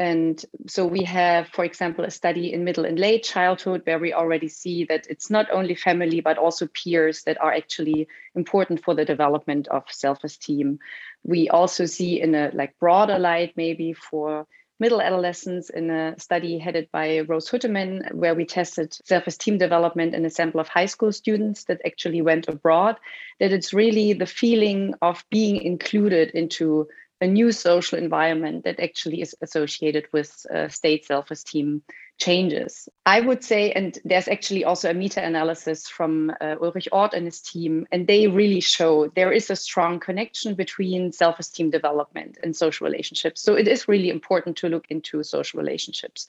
And 0.00 0.42
so 0.66 0.86
we 0.86 1.02
have, 1.04 1.48
for 1.48 1.62
example, 1.62 2.06
a 2.06 2.10
study 2.10 2.54
in 2.54 2.64
middle 2.64 2.86
and 2.86 2.98
late 2.98 3.22
childhood 3.22 3.82
where 3.84 3.98
we 3.98 4.14
already 4.14 4.48
see 4.48 4.84
that 4.84 5.06
it's 5.10 5.28
not 5.28 5.50
only 5.52 5.74
family, 5.74 6.22
but 6.22 6.38
also 6.38 6.66
peers 6.68 7.22
that 7.24 7.38
are 7.38 7.52
actually 7.52 8.08
important 8.34 8.82
for 8.82 8.94
the 8.94 9.04
development 9.04 9.68
of 9.68 9.84
self-esteem. 9.90 10.78
We 11.22 11.50
also 11.50 11.84
see 11.84 12.18
in 12.18 12.34
a 12.34 12.50
like 12.54 12.78
broader 12.78 13.18
light, 13.18 13.52
maybe 13.58 13.92
for 13.92 14.46
middle 14.78 15.02
adolescents 15.02 15.68
in 15.68 15.90
a 15.90 16.18
study 16.18 16.56
headed 16.56 16.88
by 16.90 17.18
Roos 17.18 17.50
Hutteman, 17.50 18.14
where 18.14 18.34
we 18.34 18.46
tested 18.46 18.96
self-esteem 19.04 19.58
development 19.58 20.14
in 20.14 20.24
a 20.24 20.30
sample 20.30 20.60
of 20.60 20.68
high 20.68 20.86
school 20.86 21.12
students 21.12 21.64
that 21.64 21.82
actually 21.84 22.22
went 22.22 22.48
abroad, 22.48 22.96
that 23.38 23.52
it's 23.52 23.74
really 23.74 24.14
the 24.14 24.24
feeling 24.24 24.94
of 25.02 25.22
being 25.28 25.60
included 25.60 26.30
into 26.30 26.88
a 27.20 27.26
new 27.26 27.52
social 27.52 27.98
environment 27.98 28.64
that 28.64 28.80
actually 28.80 29.20
is 29.20 29.34
associated 29.42 30.06
with 30.12 30.46
uh, 30.54 30.68
state 30.68 31.04
self 31.04 31.30
esteem 31.30 31.82
changes. 32.18 32.88
I 33.06 33.20
would 33.20 33.42
say, 33.42 33.72
and 33.72 33.98
there's 34.04 34.28
actually 34.28 34.64
also 34.64 34.90
a 34.90 34.94
meta 34.94 35.24
analysis 35.24 35.88
from 35.88 36.30
uh, 36.40 36.56
Ulrich 36.60 36.88
Orth 36.92 37.14
and 37.14 37.24
his 37.24 37.40
team, 37.40 37.86
and 37.90 38.06
they 38.06 38.28
really 38.28 38.60
show 38.60 39.08
there 39.08 39.32
is 39.32 39.50
a 39.50 39.56
strong 39.56 40.00
connection 40.00 40.54
between 40.54 41.12
self 41.12 41.38
esteem 41.38 41.70
development 41.70 42.38
and 42.42 42.54
social 42.54 42.84
relationships. 42.86 43.42
So 43.42 43.54
it 43.54 43.66
is 43.66 43.88
really 43.88 44.10
important 44.10 44.56
to 44.58 44.68
look 44.68 44.86
into 44.88 45.22
social 45.22 45.58
relationships. 45.58 46.28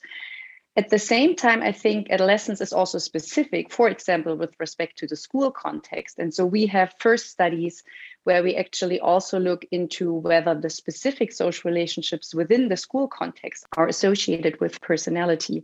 At 0.74 0.88
the 0.88 0.98
same 0.98 1.36
time, 1.36 1.62
I 1.62 1.70
think 1.72 2.10
adolescence 2.10 2.62
is 2.62 2.72
also 2.72 2.96
specific, 2.96 3.70
for 3.70 3.90
example, 3.90 4.36
with 4.36 4.58
respect 4.58 4.96
to 4.98 5.06
the 5.06 5.16
school 5.16 5.50
context. 5.50 6.18
And 6.18 6.32
so 6.32 6.46
we 6.46 6.66
have 6.66 6.94
first 6.98 7.28
studies 7.28 7.82
where 8.24 8.42
we 8.42 8.56
actually 8.56 8.98
also 8.98 9.38
look 9.38 9.66
into 9.70 10.14
whether 10.14 10.54
the 10.54 10.70
specific 10.70 11.32
social 11.32 11.70
relationships 11.70 12.34
within 12.34 12.68
the 12.68 12.78
school 12.78 13.06
context 13.06 13.66
are 13.76 13.86
associated 13.86 14.60
with 14.60 14.80
personality. 14.80 15.62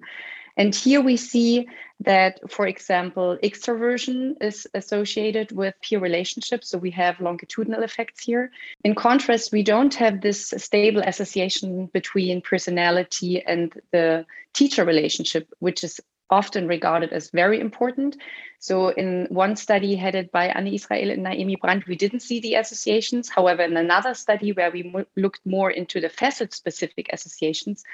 And 0.58 0.74
here 0.74 1.00
we 1.00 1.16
see 1.16 1.68
that, 2.00 2.40
for 2.50 2.66
example, 2.66 3.38
extroversion 3.42 4.34
is 4.40 4.66
associated 4.74 5.52
with 5.52 5.74
peer 5.82 6.00
relationships. 6.00 6.68
So 6.68 6.78
we 6.78 6.90
have 6.90 7.20
longitudinal 7.20 7.84
effects 7.84 8.24
here. 8.24 8.50
In 8.84 8.96
contrast, 8.96 9.52
we 9.52 9.62
don't 9.62 9.94
have 9.94 10.20
this 10.20 10.52
stable 10.56 11.02
association 11.02 11.86
between 11.86 12.42
personality 12.42 13.40
and 13.40 13.72
the 13.92 14.26
teacher 14.52 14.84
relationship, 14.84 15.48
which 15.60 15.84
is 15.84 16.00
often 16.30 16.68
regarded 16.68 17.12
as 17.12 17.30
very 17.30 17.60
important. 17.60 18.16
So, 18.60 18.88
in 18.88 19.26
one 19.30 19.56
study 19.56 19.94
headed 19.94 20.30
by 20.32 20.48
Anne 20.48 20.66
Israel 20.66 21.10
and 21.10 21.24
Naemi 21.24 21.58
Brandt, 21.60 21.86
we 21.86 21.96
didn't 21.96 22.20
see 22.20 22.40
the 22.40 22.54
associations. 22.54 23.28
However, 23.28 23.62
in 23.62 23.76
another 23.76 24.14
study 24.14 24.52
where 24.52 24.70
we 24.70 24.92
looked 25.16 25.40
more 25.46 25.70
into 25.70 26.00
the 26.00 26.08
facet 26.08 26.52
specific 26.52 27.08
associations, 27.12 27.84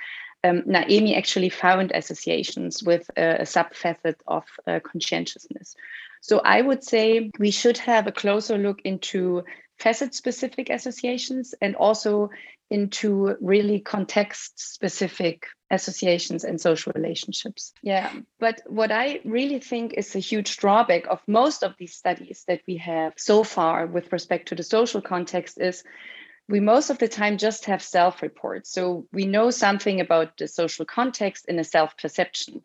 um, 0.44 0.62
Naemi 0.62 1.16
actually 1.16 1.48
found 1.48 1.90
associations 1.92 2.82
with 2.82 3.10
a, 3.16 3.40
a 3.40 3.42
subfacet 3.42 4.16
of 4.26 4.44
uh, 4.66 4.80
conscientiousness. 4.80 5.74
So, 6.20 6.40
I 6.44 6.60
would 6.60 6.84
say 6.84 7.30
we 7.38 7.50
should 7.50 7.78
have 7.78 8.06
a 8.06 8.12
closer 8.12 8.58
look 8.58 8.80
into 8.84 9.44
facet 9.78 10.14
specific 10.14 10.70
associations 10.70 11.54
and 11.60 11.74
also 11.76 12.30
into 12.70 13.36
really 13.40 13.80
context 13.80 14.58
specific 14.58 15.46
associations 15.70 16.44
and 16.44 16.60
social 16.60 16.92
relationships. 16.94 17.72
Yeah. 17.82 18.12
But 18.38 18.62
what 18.66 18.90
I 18.90 19.20
really 19.24 19.58
think 19.58 19.94
is 19.94 20.14
a 20.14 20.18
huge 20.18 20.56
drawback 20.56 21.06
of 21.06 21.20
most 21.26 21.62
of 21.62 21.74
these 21.78 21.94
studies 21.94 22.44
that 22.46 22.62
we 22.66 22.76
have 22.78 23.14
so 23.16 23.44
far 23.44 23.86
with 23.86 24.12
respect 24.12 24.48
to 24.48 24.54
the 24.54 24.62
social 24.62 25.00
context 25.00 25.60
is 25.60 25.84
we 26.48 26.60
most 26.60 26.90
of 26.90 26.98
the 26.98 27.08
time 27.08 27.38
just 27.38 27.64
have 27.66 27.82
self 27.82 28.22
reports. 28.22 28.70
So 28.70 29.06
we 29.12 29.26
know 29.26 29.50
something 29.50 30.00
about 30.00 30.36
the 30.36 30.48
social 30.48 30.84
context 30.84 31.46
in 31.48 31.58
a 31.58 31.64
self 31.64 31.96
perception, 31.96 32.62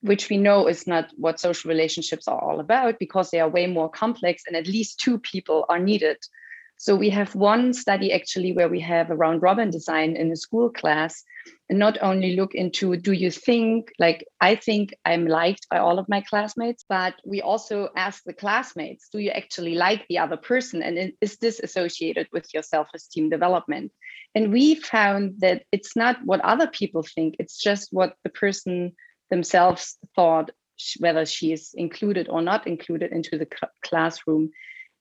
which 0.00 0.28
we 0.28 0.38
know 0.38 0.66
is 0.66 0.86
not 0.86 1.10
what 1.16 1.40
social 1.40 1.68
relationships 1.68 2.28
are 2.28 2.40
all 2.40 2.60
about 2.60 2.98
because 2.98 3.30
they 3.30 3.40
are 3.40 3.48
way 3.48 3.66
more 3.66 3.90
complex 3.90 4.44
and 4.46 4.56
at 4.56 4.66
least 4.66 5.00
two 5.00 5.18
people 5.18 5.66
are 5.68 5.78
needed 5.78 6.16
so 6.78 6.96
we 6.96 7.10
have 7.10 7.34
one 7.34 7.74
study 7.74 8.12
actually 8.12 8.52
where 8.52 8.68
we 8.68 8.80
have 8.80 9.10
a 9.10 9.16
round 9.16 9.42
robin 9.42 9.70
design 9.70 10.16
in 10.16 10.30
a 10.32 10.36
school 10.36 10.70
class 10.70 11.22
and 11.68 11.78
not 11.78 11.98
only 12.00 12.34
look 12.34 12.54
into 12.54 12.96
do 12.96 13.12
you 13.12 13.30
think 13.30 13.92
like 13.98 14.26
I 14.40 14.54
think 14.54 14.94
I'm 15.04 15.26
liked 15.26 15.68
by 15.68 15.78
all 15.78 15.98
of 15.98 16.08
my 16.08 16.20
classmates, 16.20 16.84
but 16.88 17.14
we 17.24 17.42
also 17.42 17.88
ask 17.96 18.22
the 18.24 18.32
classmates, 18.32 19.08
do 19.10 19.18
you 19.18 19.30
actually 19.30 19.74
like 19.74 20.06
the 20.08 20.18
other 20.18 20.36
person? 20.36 20.82
And 20.82 21.12
is 21.20 21.36
this 21.36 21.60
associated 21.60 22.28
with 22.32 22.52
your 22.54 22.62
self-esteem 22.62 23.30
development? 23.30 23.92
And 24.34 24.52
we 24.52 24.74
found 24.76 25.40
that 25.40 25.64
it's 25.72 25.96
not 25.96 26.18
what 26.24 26.40
other 26.40 26.66
people 26.66 27.02
think, 27.02 27.36
it's 27.38 27.58
just 27.58 27.88
what 27.92 28.14
the 28.24 28.30
person 28.30 28.92
themselves 29.30 29.96
thought 30.14 30.50
whether 31.00 31.26
she 31.26 31.52
is 31.52 31.74
included 31.74 32.28
or 32.28 32.40
not 32.40 32.68
included 32.68 33.10
into 33.10 33.36
the 33.36 33.48
classroom. 33.84 34.50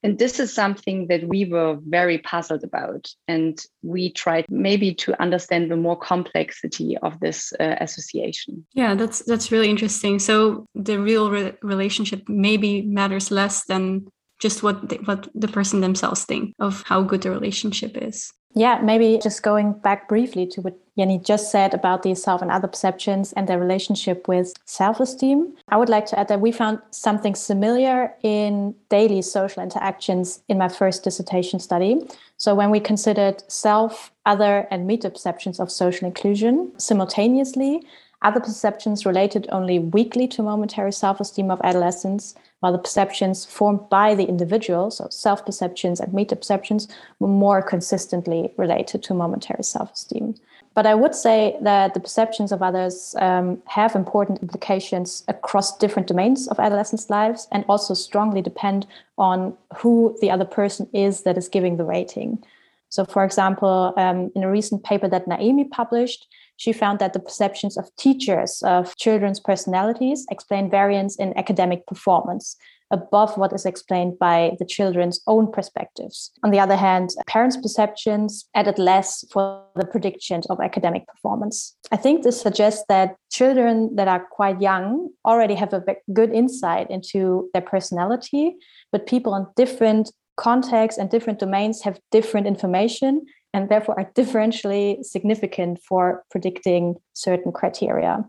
And 0.07 0.17
this 0.17 0.39
is 0.39 0.53
something 0.53 1.07
that 1.07 1.27
we 1.27 1.43
were 1.43 1.77
very 1.85 2.19
puzzled 2.19 2.63
about. 2.63 3.09
And 3.27 3.61
we 3.81 4.09
tried 4.09 4.45
maybe 4.47 4.93
to 5.03 5.21
understand 5.21 5.69
the 5.69 5.75
more 5.75 5.99
complexity 5.99 6.97
of 6.99 7.19
this 7.19 7.51
uh, 7.59 7.75
association. 7.81 8.65
Yeah, 8.73 8.95
that's 8.95 9.21
that's 9.25 9.51
really 9.51 9.69
interesting. 9.69 10.19
So 10.19 10.65
the 10.73 10.97
real 10.97 11.29
re- 11.29 11.57
relationship 11.61 12.23
maybe 12.29 12.83
matters 12.83 13.31
less 13.31 13.65
than 13.65 14.07
just 14.39 14.63
what 14.63 14.87
they, 14.87 14.95
what 15.03 15.27
the 15.35 15.49
person 15.49 15.81
themselves 15.81 16.23
think 16.23 16.55
of 16.57 16.83
how 16.83 17.01
good 17.01 17.23
the 17.23 17.31
relationship 17.31 17.97
is. 17.97 18.31
Yeah, 18.53 18.79
maybe 18.81 19.19
just 19.21 19.43
going 19.43 19.73
back 19.73 20.07
briefly 20.07 20.47
to 20.47 20.61
what 20.61 20.79
Jenny 20.97 21.19
just 21.19 21.51
said 21.51 21.75
about 21.75 22.01
the 22.01 22.15
self 22.15 22.41
and 22.41 22.49
other 22.49 22.67
perceptions 22.67 23.31
and 23.33 23.47
their 23.47 23.59
relationship 23.59 24.27
with 24.27 24.53
self 24.65 24.99
esteem. 24.99 25.53
I 25.69 25.77
would 25.77 25.89
like 25.89 26.07
to 26.07 26.19
add 26.19 26.27
that 26.29 26.41
we 26.41 26.51
found 26.51 26.79
something 26.89 27.35
similar 27.35 28.13
in 28.23 28.73
daily 28.89 29.21
social 29.21 29.61
interactions 29.61 30.41
in 30.47 30.57
my 30.57 30.69
first 30.69 31.03
dissertation 31.03 31.59
study. 31.59 32.01
So, 32.37 32.55
when 32.55 32.71
we 32.71 32.79
considered 32.79 33.43
self, 33.47 34.11
other, 34.25 34.67
and 34.71 34.87
meta 34.87 35.11
perceptions 35.11 35.59
of 35.59 35.71
social 35.71 36.07
inclusion 36.07 36.71
simultaneously, 36.77 37.85
other 38.21 38.39
perceptions 38.39 39.05
related 39.05 39.47
only 39.51 39.77
weakly 39.79 40.27
to 40.29 40.41
momentary 40.41 40.91
self 40.91 41.19
esteem 41.19 41.51
of 41.51 41.61
adolescents, 41.63 42.35
while 42.59 42.71
the 42.71 42.79
perceptions 42.79 43.45
formed 43.45 43.87
by 43.89 44.15
the 44.15 44.25
individual, 44.25 44.89
so 44.89 45.07
self 45.09 45.45
perceptions 45.45 45.99
and 45.99 46.13
meta 46.13 46.35
perceptions, 46.35 46.87
were 47.19 47.27
more 47.27 47.61
consistently 47.61 48.51
related 48.57 49.03
to 49.03 49.13
momentary 49.13 49.63
self 49.63 49.93
esteem. 49.93 50.35
But 50.73 50.85
I 50.85 50.93
would 50.93 51.15
say 51.15 51.57
that 51.61 51.93
the 51.93 51.99
perceptions 51.99 52.51
of 52.51 52.61
others 52.61 53.15
um, 53.19 53.61
have 53.65 53.95
important 53.95 54.41
implications 54.41 55.23
across 55.27 55.75
different 55.77 56.07
domains 56.07 56.47
of 56.47 56.59
adolescents' 56.59 57.09
lives 57.09 57.47
and 57.51 57.65
also 57.67 57.95
strongly 57.95 58.43
depend 58.43 58.85
on 59.17 59.57
who 59.75 60.15
the 60.21 60.29
other 60.29 60.45
person 60.45 60.87
is 60.93 61.21
that 61.23 61.37
is 61.37 61.49
giving 61.49 61.77
the 61.77 61.83
rating. 61.83 62.43
So, 62.89 63.05
for 63.05 63.23
example, 63.23 63.93
um, 63.97 64.31
in 64.35 64.43
a 64.43 64.51
recent 64.51 64.83
paper 64.83 65.07
that 65.07 65.27
Naemi 65.27 65.69
published, 65.69 66.27
she 66.57 66.73
found 66.73 66.99
that 66.99 67.13
the 67.13 67.19
perceptions 67.19 67.77
of 67.77 67.95
teachers 67.95 68.61
of 68.65 68.95
children's 68.97 69.39
personalities 69.39 70.25
explain 70.29 70.69
variance 70.69 71.15
in 71.15 71.37
academic 71.37 71.85
performance 71.87 72.57
above 72.91 73.37
what 73.37 73.53
is 73.53 73.65
explained 73.65 74.17
by 74.17 74.55
the 74.59 74.65
children's 74.65 75.19
own 75.27 75.51
perspectives. 75.51 76.31
On 76.43 76.51
the 76.51 76.59
other 76.59 76.75
hand, 76.75 77.09
parents' 77.27 77.57
perceptions 77.57 78.47
added 78.55 78.79
less 78.79 79.25
for 79.31 79.63
the 79.75 79.85
prediction 79.85 80.41
of 80.49 80.59
academic 80.61 81.05
performance. 81.07 81.75
I 81.91 81.97
think 81.97 82.23
this 82.23 82.39
suggests 82.41 82.85
that 82.87 83.17
children 83.29 83.95
that 83.95 84.07
are 84.07 84.25
quite 84.31 84.61
young 84.61 85.09
already 85.25 85.55
have 85.55 85.73
a 85.73 85.83
good 86.13 86.33
insight 86.33 86.89
into 86.89 87.49
their 87.53 87.61
personality, 87.61 88.55
but 88.91 89.05
people 89.05 89.35
in 89.35 89.45
different 89.55 90.11
contexts 90.37 90.99
and 90.99 91.09
different 91.09 91.39
domains 91.39 91.81
have 91.81 91.99
different 92.11 92.47
information 92.47 93.25
and 93.57 93.69
therefore 93.69 93.99
are 93.99 94.11
differentially 94.13 95.03
significant 95.03 95.81
for 95.81 96.23
predicting 96.29 96.95
certain 97.13 97.51
criteria. 97.51 98.23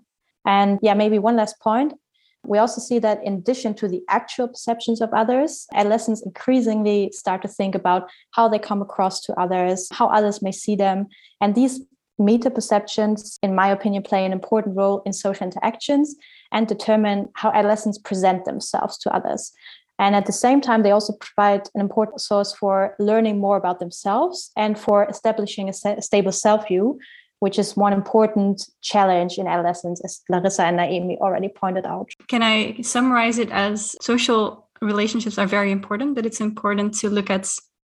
And 0.47 0.79
yeah, 0.81 0.95
maybe 0.95 1.19
one 1.19 1.37
last 1.37 1.61
point. 1.61 1.93
We 2.47 2.57
also 2.57 2.81
see 2.81 2.99
that 3.01 3.23
in 3.23 3.35
addition 3.35 3.75
to 3.75 3.89
the 3.89 4.01
actual 4.09 4.49
perceptions 4.49 5.03
of 5.03 5.11
others, 5.13 5.67
adolescents 5.75 6.23
increasingly 6.23 7.11
start 7.13 7.43
to 7.43 7.49
think 7.49 7.75
about 7.75 8.09
how 8.31 8.49
they 8.49 8.59
come 8.59 8.81
across 8.81 9.21
to 9.27 9.39
others, 9.39 9.87
how 9.93 10.07
others 10.09 10.41
may 10.41 10.51
see 10.51 10.77
them. 10.77 11.09
And 11.43 11.55
these 11.55 11.83
meta 12.19 12.51
perceptions, 12.51 13.39
in 13.43 13.55
my 13.55 13.69
opinion, 13.69 14.05
play 14.05 14.25
an 14.25 14.33
important 14.33 14.77
role 14.79 15.03
in 15.05 15.13
social 15.13 15.45
interactions 15.45 16.17
and 16.53 16.67
determine 16.67 17.29
how 17.35 17.53
adolescents 17.53 17.99
present 17.99 18.47
themselves 18.47 18.97
to 19.01 19.15
others. 19.15 19.53
And 19.99 20.15
at 20.15 20.27
the 20.27 20.33
same 20.33 20.61
time, 20.61 20.83
they 20.83 20.93
also 20.93 21.15
provide 21.15 21.69
an 21.75 21.81
important 21.81 22.21
source 22.21 22.53
for 22.55 22.95
learning 22.99 23.39
more 23.41 23.57
about 23.57 23.81
themselves 23.81 24.51
and 24.57 24.79
for 24.79 25.09
establishing 25.09 25.69
a, 25.69 26.03
stable 26.03 26.33
self 26.33 26.69
view, 26.69 26.99
which 27.41 27.59
is 27.59 27.77
one 27.77 27.93
important 27.93 28.63
challenge 28.81 29.39
in 29.39 29.47
adolescence, 29.47 30.01
as 30.05 30.21
Larissa 30.29 30.65
and 30.65 30.79
Naemi 30.79 31.19
already 31.19 31.49
pointed 31.49 31.87
out. 31.87 32.11
Can 32.29 32.43
I 32.43 32.81
summarize 32.83 33.39
it 33.39 33.51
as 33.51 33.97
social 34.01 34.69
relationships 34.81 35.39
are 35.39 35.47
very 35.47 35.73
important, 35.73 36.15
but 36.15 36.27
it's 36.27 36.41
important 36.41 36.95
to 36.99 37.11
look 37.11 37.31
at 37.31 37.49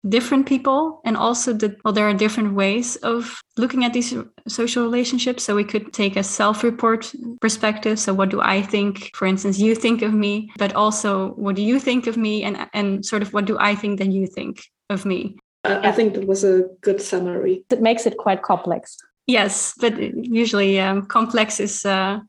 different 0.09 0.47
people 0.47 1.01
and 1.05 1.17
also 1.17 1.53
that 1.53 1.77
well 1.85 1.93
there 1.93 2.09
are 2.09 2.15
different 2.15 2.55
ways 2.55 2.97
of 2.97 3.41
looking 3.57 3.85
at 3.85 3.93
these 3.93 4.15
social 4.47 4.83
relationships. 4.83 5.45
So 5.45 5.57
we 5.57 5.65
could 5.65 5.93
take 5.93 6.17
a 6.17 6.23
self-report 6.23 7.13
perspective. 7.41 7.99
So 7.99 8.15
what 8.15 8.29
do 8.29 8.41
i 8.41 8.63
think 8.63 9.11
for 9.17 9.27
instance 9.27 9.59
you 9.59 9.75
think 9.75 10.03
of 10.03 10.13
me 10.15 10.51
but 10.59 10.75
also 10.75 11.31
what 11.31 11.57
do 11.57 11.63
you 11.63 11.79
think 11.81 12.07
of 12.07 12.17
me? 12.17 12.45
And 12.45 12.69
and 12.73 13.05
sort 13.05 13.23
of 13.23 13.33
what 13.33 13.45
do 13.45 13.57
i 13.59 13.75
think 13.75 13.99
that 13.99 14.13
you 14.13 14.27
think 14.27 14.63
of 14.91 15.05
me? 15.05 15.37
I, 15.65 15.89
I 15.89 15.93
think 15.93 16.15
that 16.15 16.27
was 16.27 16.45
a 16.45 16.65
good 16.81 17.01
summary. 17.01 17.65
It 17.71 17.83
makes 17.83 18.07
it 18.07 18.17
quite 18.17 18.43
complex. 18.43 18.97
Yes 19.27 19.75
but 19.81 19.99
usually 19.99 20.81
um, 20.81 21.07
complex 21.07 21.61
is 21.61 21.85
uh, 21.85 22.21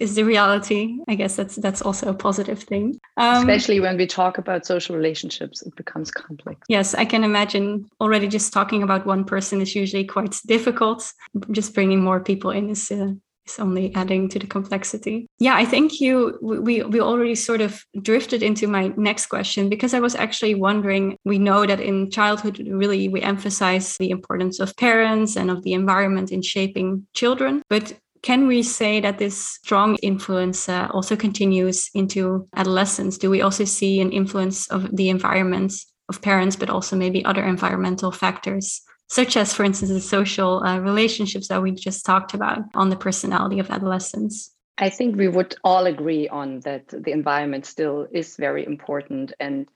is 0.00 0.14
the 0.14 0.24
reality. 0.24 0.98
I 1.08 1.14
guess 1.14 1.36
that's 1.36 1.56
that's 1.56 1.82
also 1.82 2.10
a 2.10 2.14
positive 2.14 2.62
thing. 2.62 2.98
Um, 3.16 3.38
Especially 3.38 3.80
when 3.80 3.96
we 3.96 4.06
talk 4.06 4.38
about 4.38 4.66
social 4.66 4.96
relationships, 4.96 5.62
it 5.62 5.74
becomes 5.76 6.10
complex. 6.10 6.60
Yes, 6.68 6.94
I 6.94 7.04
can 7.04 7.24
imagine 7.24 7.88
already 8.00 8.28
just 8.28 8.52
talking 8.52 8.82
about 8.82 9.06
one 9.06 9.24
person 9.24 9.60
is 9.60 9.74
usually 9.74 10.04
quite 10.04 10.38
difficult. 10.46 11.12
Just 11.50 11.74
bringing 11.74 12.02
more 12.02 12.20
people 12.20 12.50
in 12.50 12.70
is 12.70 12.90
uh, 12.90 13.12
is 13.46 13.58
only 13.58 13.94
adding 13.94 14.28
to 14.28 14.38
the 14.38 14.46
complexity. 14.46 15.28
Yeah, 15.38 15.56
I 15.56 15.64
think 15.64 16.00
you 16.00 16.38
we 16.42 16.82
we 16.82 17.00
already 17.00 17.34
sort 17.34 17.60
of 17.60 17.82
drifted 18.02 18.42
into 18.42 18.66
my 18.66 18.92
next 18.96 19.26
question 19.26 19.68
because 19.68 19.94
I 19.94 20.00
was 20.00 20.14
actually 20.14 20.54
wondering 20.54 21.16
we 21.24 21.38
know 21.38 21.66
that 21.66 21.80
in 21.80 22.10
childhood 22.10 22.58
really 22.68 23.08
we 23.08 23.22
emphasize 23.22 23.96
the 23.98 24.10
importance 24.10 24.60
of 24.60 24.76
parents 24.76 25.36
and 25.36 25.50
of 25.50 25.62
the 25.62 25.72
environment 25.72 26.30
in 26.32 26.42
shaping 26.42 27.06
children, 27.14 27.62
but 27.68 27.94
can 28.26 28.48
we 28.48 28.60
say 28.60 28.98
that 28.98 29.18
this 29.18 29.38
strong 29.38 29.94
influence 30.02 30.68
uh, 30.68 30.88
also 30.90 31.14
continues 31.14 31.88
into 31.94 32.48
adolescence? 32.56 33.18
Do 33.18 33.30
we 33.30 33.40
also 33.40 33.64
see 33.64 34.00
an 34.00 34.10
influence 34.10 34.68
of 34.68 34.96
the 34.96 35.10
environment 35.10 35.72
of 36.08 36.20
parents, 36.22 36.56
but 36.56 36.68
also 36.68 36.96
maybe 36.96 37.24
other 37.24 37.44
environmental 37.44 38.10
factors, 38.10 38.82
such 39.06 39.36
as, 39.36 39.54
for 39.54 39.62
instance, 39.62 39.92
the 39.92 40.00
social 40.00 40.64
uh, 40.64 40.80
relationships 40.80 41.46
that 41.46 41.62
we 41.62 41.70
just 41.70 42.04
talked 42.04 42.34
about 42.34 42.64
on 42.74 42.90
the 42.90 42.96
personality 42.96 43.60
of 43.60 43.70
adolescents. 43.70 44.50
I 44.76 44.90
think 44.90 45.14
we 45.14 45.28
would 45.28 45.54
all 45.62 45.86
agree 45.86 46.28
on 46.28 46.58
that 46.64 46.88
the 46.88 47.12
environment 47.12 47.64
still 47.64 48.08
is 48.10 48.34
very 48.34 48.66
important. 48.66 49.34
And 49.38 49.68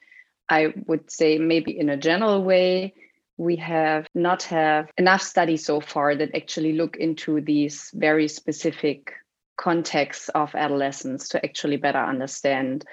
I 0.48 0.74
would 0.88 1.08
say, 1.08 1.38
maybe 1.38 1.78
in 1.78 1.88
a 1.88 1.96
general 1.96 2.42
way, 2.42 2.94
we 3.40 3.57
have 3.57 4.07
not 4.14 4.42
have 4.42 4.90
enough 4.98 5.22
studies 5.22 5.64
so 5.64 5.81
far 5.81 6.14
that 6.14 6.35
actually 6.37 6.74
look 6.74 6.98
into 6.98 7.40
these 7.40 7.90
very 7.94 8.29
specific 8.29 9.14
contexts 9.57 10.29
of 10.35 10.55
adolescence 10.55 11.31
to 11.31 11.42
actually 11.42 11.79
better 11.79 11.98
understand 11.98 12.85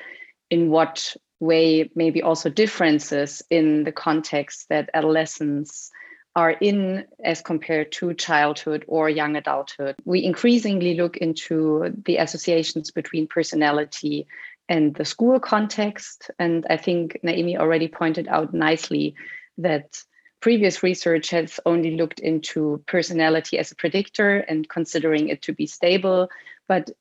in 0.50 0.70
what 0.70 1.18
way 1.42 1.90
maybe 1.96 2.22
also 2.22 2.50
differences 2.50 3.42
in 3.50 3.84
the 3.84 3.92
context 3.92 4.68
that 4.70 4.90
adolescents 4.94 5.92
are 6.34 6.52
in 6.52 7.04
as 7.26 7.42
compared 7.42 7.92
to 7.92 8.14
childhood 8.14 8.86
or 8.88 9.10
young 9.10 9.36
adulthood. 9.36 9.96
We 10.06 10.24
increasingly 10.24 10.94
look 10.94 11.18
into 11.18 11.94
the 12.06 12.18
associations 12.18 12.92
between 12.92 13.28
personality 13.28 14.28
and 14.70 14.96
the 14.96 15.04
school 15.04 15.42
context. 15.42 16.32
And 16.40 16.66
I 16.70 16.78
think 16.78 17.20
Naemi 17.22 17.58
already 17.58 17.90
pointed 17.90 18.30
out 18.30 18.54
nicely 18.54 19.14
that 19.58 20.02
previous 20.40 20.84
research 20.84 21.30
has 21.30 21.60
only 21.66 21.96
looked 21.96 22.20
into 22.20 22.84
personality 22.88 23.58
as 23.58 23.72
a 23.72 23.76
predictor 23.76 24.40
and 24.40 24.70
considering 24.70 25.30
it 25.30 25.42
to 25.44 25.54
be 25.54 25.66
stable. 25.66 26.30
But 26.68 26.92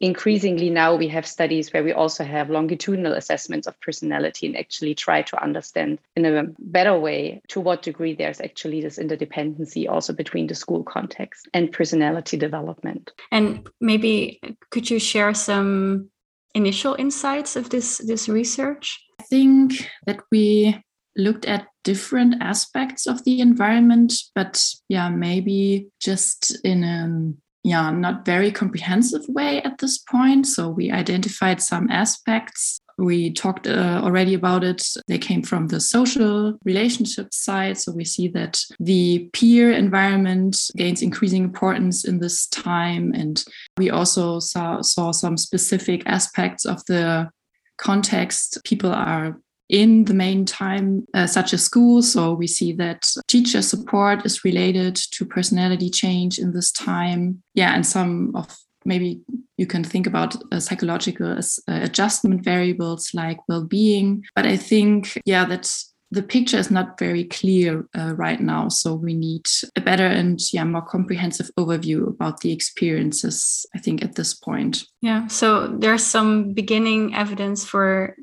increasingly 0.00 0.70
now 0.70 0.94
we 0.94 1.08
have 1.08 1.26
studies 1.26 1.72
where 1.72 1.84
we 1.84 1.92
also 1.92 2.24
have 2.24 2.50
longitudinal 2.50 3.14
assessments 3.14 3.66
of 3.66 3.80
personality 3.80 4.46
and 4.46 4.56
actually 4.56 4.94
try 4.94 5.22
to 5.22 5.42
understand 5.42 5.98
in 6.16 6.26
a 6.26 6.44
better 6.58 6.98
way 6.98 7.40
to 7.48 7.60
what 7.60 7.82
degree 7.82 8.14
there's 8.14 8.40
actually 8.40 8.82
this 8.82 8.98
interdependency 8.98 9.88
also 9.88 10.12
between 10.12 10.46
the 10.46 10.54
school 10.54 10.82
context 10.82 11.48
and 11.54 11.72
personality 11.72 12.36
development. 12.36 13.12
And 13.30 13.66
maybe 13.80 14.40
could 14.70 14.90
you 14.90 14.98
share 14.98 15.32
some 15.32 16.10
initial 16.54 16.94
insights 16.98 17.56
of 17.56 17.70
this 17.70 17.98
this 17.98 18.28
research? 18.28 19.00
I 19.20 19.22
think 19.24 19.88
that 20.06 20.20
we 20.30 20.76
looked 21.16 21.44
at 21.44 21.68
different 21.84 22.36
aspects 22.40 23.06
of 23.06 23.24
the 23.24 23.40
environment, 23.40 24.12
but 24.34 24.64
yeah, 24.88 25.08
maybe 25.08 25.88
just 26.00 26.58
in 26.64 26.82
a 26.84 27.32
yeah, 27.64 27.90
not 27.90 28.26
very 28.26 28.52
comprehensive 28.52 29.22
way 29.26 29.62
at 29.62 29.78
this 29.78 29.96
point. 29.96 30.46
So 30.46 30.68
we 30.68 30.92
identified 30.92 31.62
some 31.62 31.90
aspects. 31.90 32.78
We 32.98 33.32
talked 33.32 33.66
uh, 33.66 34.02
already 34.04 34.34
about 34.34 34.62
it. 34.64 34.86
They 35.08 35.16
came 35.16 35.42
from 35.42 35.68
the 35.68 35.80
social 35.80 36.58
relationship 36.64 37.32
side. 37.32 37.78
So 37.78 37.90
we 37.90 38.04
see 38.04 38.28
that 38.28 38.62
the 38.78 39.30
peer 39.32 39.72
environment 39.72 40.58
gains 40.76 41.00
increasing 41.00 41.42
importance 41.42 42.04
in 42.04 42.18
this 42.18 42.46
time. 42.48 43.12
And 43.14 43.42
we 43.78 43.88
also 43.88 44.40
saw, 44.40 44.82
saw 44.82 45.12
some 45.12 45.38
specific 45.38 46.02
aspects 46.04 46.66
of 46.66 46.84
the 46.86 47.30
context 47.78 48.58
people 48.64 48.92
are 48.92 49.36
in 49.68 50.04
the 50.04 50.14
main 50.14 50.44
time, 50.44 51.06
uh, 51.14 51.26
such 51.26 51.54
as 51.54 51.62
school. 51.62 52.02
So 52.02 52.34
we 52.34 52.46
see 52.46 52.72
that 52.74 53.06
teacher 53.28 53.62
support 53.62 54.26
is 54.26 54.44
related 54.44 54.96
to 55.12 55.24
personality 55.24 55.90
change 55.90 56.38
in 56.38 56.52
this 56.52 56.70
time. 56.72 57.42
Yeah, 57.54 57.74
and 57.74 57.86
some 57.86 58.32
of 58.34 58.56
maybe 58.84 59.22
you 59.56 59.66
can 59.66 59.82
think 59.82 60.06
about 60.06 60.36
uh, 60.52 60.60
psychological 60.60 61.38
uh, 61.38 61.42
adjustment 61.66 62.44
variables 62.44 63.10
like 63.14 63.38
well-being. 63.48 64.24
But 64.36 64.46
I 64.46 64.56
think, 64.56 65.18
yeah, 65.24 65.46
that 65.46 65.72
the 66.10 66.22
picture 66.22 66.58
is 66.58 66.70
not 66.70 66.98
very 66.98 67.24
clear 67.24 67.86
uh, 67.98 68.14
right 68.14 68.40
now. 68.40 68.68
So 68.68 68.94
we 68.94 69.14
need 69.14 69.46
a 69.76 69.80
better 69.80 70.06
and 70.06 70.40
yeah 70.52 70.64
more 70.64 70.82
comprehensive 70.82 71.50
overview 71.58 72.08
about 72.08 72.40
the 72.40 72.52
experiences. 72.52 73.66
I 73.74 73.78
think 73.78 74.02
at 74.02 74.14
this 74.14 74.34
point. 74.34 74.84
Yeah. 75.00 75.26
So 75.26 75.66
there's 75.66 76.04
some 76.04 76.52
beginning 76.52 77.14
evidence 77.14 77.64
for 77.64 78.16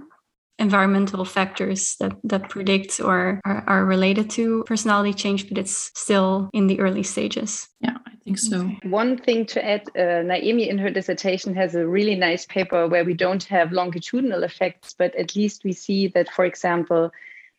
environmental 0.62 1.26
factors 1.26 1.96
that 2.00 2.14
that 2.24 2.50
predict 2.50 3.02
or 3.02 3.42
are, 3.44 3.64
are, 3.68 3.86
related 3.86 4.30
to 4.30 4.64
personality 4.68 5.14
change, 5.14 5.50
but 5.50 5.58
it's 5.58 5.92
still 5.96 6.50
in 6.54 6.68
the 6.68 6.80
early 6.80 7.04
stages. 7.04 7.68
Yeah, 7.82 7.98
I 8.06 8.12
think 8.24 8.38
so. 8.38 8.62
Okay. 8.62 8.90
One 8.90 9.18
thing 9.18 9.46
to 9.48 9.66
add, 9.66 9.84
uh, 9.96 10.22
Naemi 10.30 10.68
in 10.68 10.78
her 10.78 10.92
dissertation 10.92 11.56
has 11.56 11.76
a 11.76 11.88
really 11.88 12.16
nice 12.16 12.46
paper 12.46 12.88
where 12.88 13.04
we 13.04 13.16
don't 13.16 13.44
have 13.46 13.72
longitudinal 13.72 14.44
effects, 14.44 14.94
but 14.98 15.16
at 15.16 15.36
least 15.36 15.64
we 15.64 15.74
see 15.74 16.08
that, 16.10 16.30
for 16.30 16.46
example, 16.46 17.12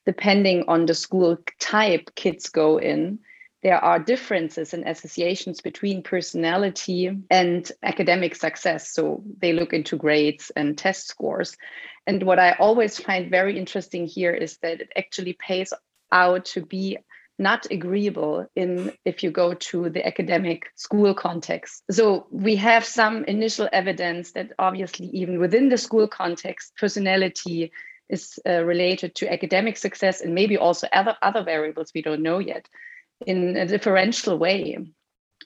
depending 0.06 0.64
on 0.68 0.86
the 0.86 0.94
school 0.94 1.36
type 1.58 2.10
kids 2.14 2.48
go 2.48 2.78
in, 2.78 3.18
there 3.62 3.82
are 3.82 3.98
differences 3.98 4.74
and 4.74 4.86
associations 4.86 5.60
between 5.60 6.02
personality 6.02 7.16
and 7.30 7.70
academic 7.82 8.34
success. 8.34 8.92
So 8.92 9.22
they 9.38 9.52
look 9.52 9.72
into 9.72 9.96
grades 9.96 10.50
and 10.56 10.76
test 10.76 11.06
scores. 11.08 11.56
And 12.06 12.24
what 12.24 12.40
I 12.40 12.52
always 12.58 12.98
find 12.98 13.30
very 13.30 13.56
interesting 13.56 14.06
here 14.06 14.32
is 14.32 14.58
that 14.58 14.80
it 14.80 14.92
actually 14.96 15.34
pays 15.34 15.72
out 16.10 16.44
to 16.46 16.66
be 16.66 16.98
not 17.38 17.66
agreeable 17.70 18.46
in 18.56 18.92
if 19.04 19.22
you 19.22 19.30
go 19.30 19.54
to 19.54 19.88
the 19.88 20.04
academic 20.06 20.70
school 20.74 21.14
context. 21.14 21.82
So 21.90 22.26
we 22.30 22.56
have 22.56 22.84
some 22.84 23.24
initial 23.24 23.68
evidence 23.72 24.32
that 24.32 24.52
obviously 24.58 25.06
even 25.06 25.38
within 25.38 25.68
the 25.68 25.78
school 25.78 26.08
context, 26.08 26.72
personality 26.76 27.72
is 28.08 28.38
uh, 28.46 28.64
related 28.64 29.14
to 29.14 29.32
academic 29.32 29.76
success 29.76 30.20
and 30.20 30.34
maybe 30.34 30.58
also 30.58 30.86
other 30.92 31.16
other 31.22 31.42
variables 31.42 31.92
we 31.94 32.02
don't 32.02 32.22
know 32.22 32.38
yet 32.38 32.68
in 33.26 33.56
a 33.56 33.66
differential 33.66 34.38
way. 34.38 34.78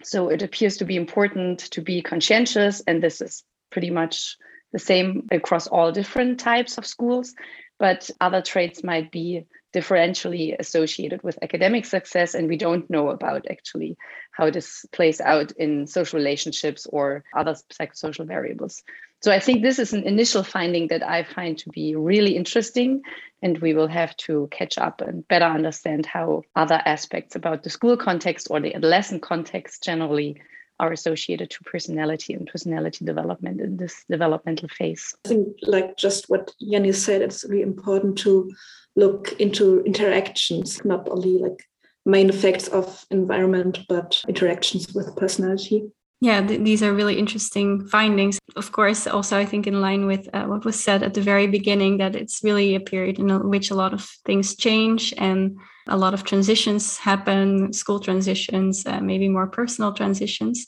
So 0.02 0.28
it 0.28 0.42
appears 0.42 0.78
to 0.78 0.84
be 0.84 0.96
important 0.96 1.60
to 1.72 1.80
be 1.80 2.02
conscientious, 2.02 2.82
and 2.86 3.02
this 3.02 3.20
is 3.20 3.44
pretty 3.70 3.90
much 3.90 4.36
the 4.72 4.78
same 4.78 5.26
across 5.30 5.66
all 5.66 5.92
different 5.92 6.40
types 6.40 6.78
of 6.78 6.86
schools. 6.86 7.34
But 7.78 8.10
other 8.20 8.42
traits 8.42 8.82
might 8.82 9.10
be 9.10 9.46
differentially 9.74 10.56
associated 10.58 11.22
with 11.22 11.38
academic 11.42 11.84
success, 11.84 12.34
and 12.34 12.48
we 12.48 12.56
don't 12.56 12.88
know 12.88 13.10
about 13.10 13.46
actually 13.50 13.96
how 14.32 14.50
this 14.50 14.86
plays 14.92 15.20
out 15.20 15.52
in 15.52 15.86
social 15.86 16.18
relationships 16.18 16.86
or 16.90 17.24
other 17.36 17.54
psychosocial 17.72 18.26
variables. 18.26 18.82
So 19.22 19.32
I 19.32 19.40
think 19.40 19.62
this 19.62 19.78
is 19.78 19.92
an 19.92 20.04
initial 20.04 20.42
finding 20.42 20.88
that 20.88 21.02
I 21.02 21.24
find 21.24 21.56
to 21.58 21.70
be 21.70 21.96
really 21.96 22.36
interesting, 22.36 23.02
and 23.42 23.58
we 23.58 23.74
will 23.74 23.88
have 23.88 24.16
to 24.18 24.48
catch 24.50 24.78
up 24.78 25.00
and 25.00 25.26
better 25.28 25.46
understand 25.46 26.06
how 26.06 26.42
other 26.54 26.80
aspects 26.84 27.34
about 27.34 27.62
the 27.62 27.70
school 27.70 27.96
context 27.96 28.48
or 28.50 28.60
the 28.60 28.74
adolescent 28.74 29.22
context 29.22 29.82
generally 29.82 30.40
are 30.78 30.92
associated 30.92 31.48
to 31.50 31.64
personality 31.64 32.34
and 32.34 32.46
personality 32.46 33.04
development 33.04 33.60
in 33.60 33.78
this 33.78 34.04
developmental 34.10 34.68
phase. 34.68 35.14
I 35.24 35.28
think, 35.28 35.48
like 35.62 35.96
just 35.96 36.28
what 36.28 36.52
Jenny 36.70 36.92
said, 36.92 37.22
it's 37.22 37.44
really 37.48 37.62
important 37.62 38.18
to 38.18 38.52
look 38.94 39.32
into 39.40 39.80
interactions, 39.84 40.84
not 40.84 41.08
only 41.08 41.38
like 41.38 41.64
main 42.04 42.28
effects 42.28 42.68
of 42.68 43.04
environment, 43.10 43.80
but 43.88 44.22
interactions 44.28 44.94
with 44.94 45.16
personality. 45.16 45.90
Yeah, 46.20 46.40
th- 46.46 46.62
these 46.62 46.82
are 46.82 46.94
really 46.94 47.18
interesting 47.18 47.86
findings. 47.88 48.38
Of 48.56 48.72
course, 48.72 49.06
also, 49.06 49.38
I 49.38 49.44
think 49.44 49.66
in 49.66 49.82
line 49.82 50.06
with 50.06 50.28
uh, 50.32 50.46
what 50.46 50.64
was 50.64 50.82
said 50.82 51.02
at 51.02 51.12
the 51.12 51.20
very 51.20 51.46
beginning, 51.46 51.98
that 51.98 52.16
it's 52.16 52.42
really 52.42 52.74
a 52.74 52.80
period 52.80 53.18
in 53.18 53.48
which 53.48 53.70
a 53.70 53.74
lot 53.74 53.92
of 53.92 54.08
things 54.24 54.56
change 54.56 55.12
and 55.18 55.58
a 55.88 55.96
lot 55.96 56.14
of 56.14 56.24
transitions 56.24 56.96
happen 56.96 57.72
school 57.72 58.00
transitions, 58.00 58.86
uh, 58.86 59.00
maybe 59.00 59.28
more 59.28 59.46
personal 59.46 59.92
transitions. 59.92 60.66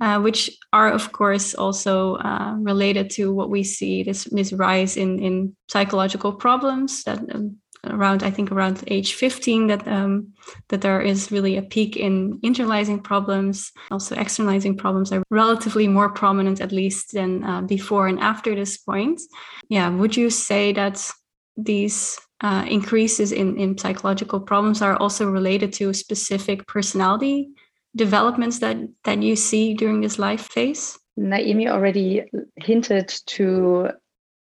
Uh, 0.00 0.18
which 0.18 0.50
are 0.72 0.90
of 0.90 1.12
course 1.12 1.54
also 1.54 2.14
uh, 2.14 2.54
related 2.58 3.10
to 3.10 3.34
what 3.34 3.50
we 3.50 3.62
see 3.62 4.02
this 4.02 4.24
this 4.32 4.50
rise 4.50 4.96
in 4.96 5.18
in 5.18 5.54
psychological 5.68 6.32
problems 6.32 7.04
that 7.04 7.18
um, 7.34 7.56
around 7.86 8.22
I 8.22 8.30
think 8.30 8.52
around 8.52 8.84
age 8.86 9.14
15 9.14 9.68
that 9.68 9.86
um, 9.88 10.32
that 10.68 10.80
there 10.80 11.00
is 11.00 11.30
really 11.30 11.56
a 11.56 11.62
peak 11.62 11.96
in 11.96 12.38
internalizing 12.40 13.02
problems. 13.02 13.72
Also, 13.90 14.14
externalizing 14.16 14.76
problems 14.76 15.12
are 15.12 15.22
relatively 15.30 15.88
more 15.88 16.10
prominent, 16.10 16.60
at 16.60 16.72
least 16.72 17.12
than 17.12 17.44
uh, 17.44 17.62
before 17.62 18.06
and 18.06 18.20
after 18.20 18.54
this 18.54 18.78
point. 18.78 19.20
Yeah, 19.68 19.88
would 19.88 20.16
you 20.16 20.30
say 20.30 20.72
that 20.72 21.10
these 21.56 22.18
uh, 22.42 22.64
increases 22.68 23.32
in 23.32 23.56
in 23.56 23.78
psychological 23.78 24.40
problems 24.40 24.82
are 24.82 24.96
also 24.96 25.30
related 25.30 25.72
to 25.74 25.92
specific 25.92 26.66
personality 26.66 27.50
developments 27.96 28.58
that 28.60 28.76
that 29.04 29.22
you 29.22 29.36
see 29.36 29.74
during 29.74 30.00
this 30.00 30.18
life 30.18 30.48
phase? 30.52 30.98
Naemi 31.18 31.68
already 31.68 32.24
hinted 32.56 33.08
to 33.26 33.90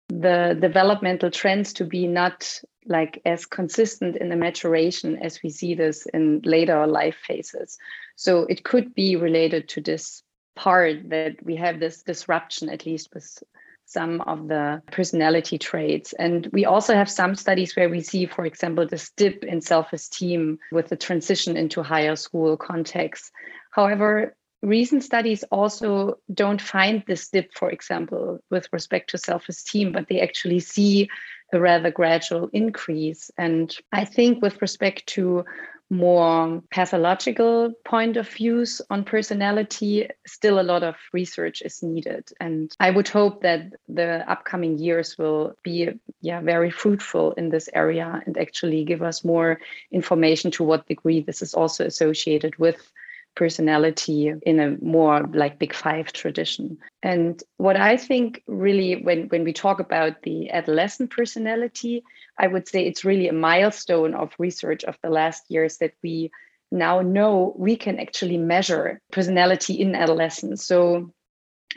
the 0.08 0.56
developmental 0.60 1.30
trends 1.30 1.72
to 1.74 1.84
be 1.84 2.06
not 2.06 2.60
like 2.86 3.20
as 3.24 3.46
consistent 3.46 4.16
in 4.16 4.28
the 4.28 4.36
maturation 4.36 5.16
as 5.22 5.42
we 5.42 5.50
see 5.50 5.74
this 5.74 6.06
in 6.06 6.40
later 6.44 6.86
life 6.86 7.16
phases. 7.26 7.78
So 8.16 8.42
it 8.44 8.64
could 8.64 8.94
be 8.94 9.16
related 9.16 9.68
to 9.70 9.80
this 9.80 10.22
part 10.54 11.10
that 11.10 11.36
we 11.44 11.56
have 11.56 11.80
this 11.80 12.02
disruption, 12.02 12.68
at 12.68 12.86
least 12.86 13.10
with 13.14 13.42
some 13.84 14.20
of 14.22 14.48
the 14.48 14.82
personality 14.90 15.58
traits. 15.58 16.12
And 16.14 16.48
we 16.52 16.64
also 16.64 16.94
have 16.94 17.08
some 17.08 17.34
studies 17.36 17.76
where 17.76 17.88
we 17.88 18.00
see, 18.00 18.26
for 18.26 18.44
example, 18.44 18.86
this 18.86 19.10
dip 19.16 19.44
in 19.44 19.60
self 19.60 19.92
esteem 19.92 20.58
with 20.72 20.88
the 20.88 20.96
transition 20.96 21.56
into 21.56 21.82
higher 21.82 22.16
school 22.16 22.56
context. 22.56 23.30
However, 23.70 24.34
recent 24.62 25.04
studies 25.04 25.44
also 25.44 26.18
don't 26.32 26.60
find 26.60 27.04
this 27.06 27.28
dip, 27.28 27.52
for 27.54 27.70
example, 27.70 28.40
with 28.50 28.68
respect 28.72 29.10
to 29.10 29.18
self 29.18 29.48
esteem, 29.48 29.92
but 29.92 30.08
they 30.08 30.20
actually 30.20 30.60
see 30.60 31.08
a 31.52 31.60
rather 31.60 31.90
gradual 31.90 32.48
increase. 32.52 33.30
And 33.38 33.74
I 33.92 34.04
think, 34.04 34.42
with 34.42 34.60
respect 34.60 35.06
to 35.08 35.44
more 35.88 36.62
pathological 36.70 37.72
point 37.84 38.16
of 38.16 38.28
views 38.28 38.80
on 38.90 39.04
personality, 39.04 40.08
still 40.26 40.58
a 40.58 40.62
lot 40.62 40.82
of 40.82 40.96
research 41.12 41.62
is 41.62 41.82
needed. 41.82 42.28
And 42.40 42.74
I 42.80 42.90
would 42.90 43.08
hope 43.08 43.42
that 43.42 43.72
the 43.88 44.28
upcoming 44.28 44.78
years 44.78 45.16
will 45.16 45.54
be 45.62 45.90
yeah, 46.20 46.40
very 46.40 46.70
fruitful 46.70 47.32
in 47.32 47.50
this 47.50 47.68
area 47.72 48.20
and 48.26 48.36
actually 48.36 48.84
give 48.84 49.02
us 49.02 49.24
more 49.24 49.60
information 49.92 50.50
to 50.52 50.64
what 50.64 50.88
degree 50.88 51.20
this 51.20 51.40
is 51.40 51.54
also 51.54 51.84
associated 51.86 52.58
with 52.58 52.92
personality 53.36 54.32
in 54.42 54.60
a 54.60 54.76
more 54.82 55.22
like 55.32 55.58
big 55.58 55.74
five 55.74 56.12
tradition. 56.12 56.78
And 57.02 57.42
what 57.58 57.76
i 57.76 57.96
think 57.96 58.42
really 58.46 59.02
when 59.02 59.28
when 59.28 59.44
we 59.44 59.52
talk 59.52 59.78
about 59.80 60.22
the 60.22 60.50
adolescent 60.50 61.10
personality 61.10 62.02
i 62.38 62.46
would 62.46 62.66
say 62.68 62.84
it's 62.84 63.04
really 63.04 63.28
a 63.28 63.32
milestone 63.32 64.14
of 64.14 64.34
research 64.38 64.82
of 64.84 64.96
the 65.02 65.10
last 65.10 65.44
years 65.48 65.78
that 65.78 65.92
we 66.02 66.30
now 66.72 67.00
know 67.00 67.54
we 67.56 67.76
can 67.76 67.98
actually 67.98 68.38
measure 68.38 69.00
personality 69.12 69.74
in 69.74 69.94
adolescence. 69.94 70.64
So 70.64 71.12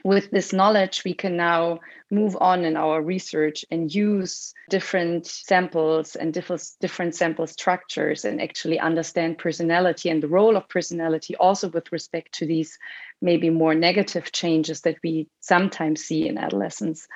with 0.04 0.32
this 0.32 0.54
knowledge, 0.54 1.04
we 1.04 1.13
can 1.13 1.36
now 1.36 1.80
move 2.12 2.38
on 2.39 2.65
in 2.65 2.75
our 2.75 3.02
research 3.02 3.65
and 3.69 3.93
use 3.93 4.54
different 4.69 5.25
samples 5.25 6.15
and 6.15 6.34
different, 6.34 6.63
different 6.80 7.15
sample 7.15 7.47
structures 7.47 8.25
and 8.25 8.41
actually 8.41 8.80
understand 8.80 9.38
personality 9.38 10.10
and 10.10 10.23
the 10.23 10.28
role 10.28 10.56
of 10.56 10.67
personality 10.69 11.36
also 11.36 11.69
with 11.69 11.91
respect 11.91 12.34
to 12.34 12.45
these 12.45 12.78
maybe 13.21 13.49
more 13.49 13.75
negative 13.75 14.32
changes 14.32 14.82
that 14.82 14.97
we 15.04 15.28
sometimes 15.39 16.02
see 16.02 16.28
in 16.28 16.38
adolescence 16.38 17.08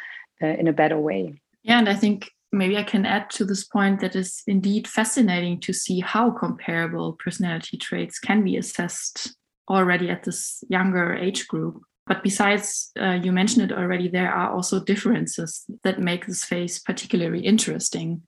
uh, 0.42 0.48
in 0.48 0.68
a 0.68 0.74
better 0.74 1.00
way. 1.00 1.42
Yeah, 1.64 1.80
and 1.80 1.90
I 1.90 1.96
think 1.96 2.30
maybe 2.52 2.78
I 2.78 2.84
can 2.84 3.06
add 3.06 3.30
to 3.32 3.46
this 3.46 3.64
point 3.64 4.02
that 4.02 4.16
is 4.16 4.44
indeed 4.46 4.88
fascinating 4.88 5.60
to 5.62 5.74
see 5.74 6.02
how 6.02 6.32
comparable 6.32 7.14
personality 7.14 7.78
traits 7.78 8.20
can 8.20 8.44
be 8.44 8.58
assessed 8.58 9.36
already 9.70 10.10
at 10.10 10.24
this 10.24 10.64
younger 10.70 11.14
age 11.14 11.48
group. 11.48 11.82
But 12.06 12.24
besides, 12.24 12.92
uh, 13.00 13.20
you 13.24 13.32
mentioned 13.32 13.72
it 13.72 13.78
already, 13.78 14.10
there 14.10 14.32
are 14.32 14.52
also 14.52 14.84
differences 14.84 15.64
that 15.84 16.00
make 16.00 16.26
this 16.26 16.44
phase 16.44 16.80
particularly 16.80 17.40
interesting. 17.40 18.24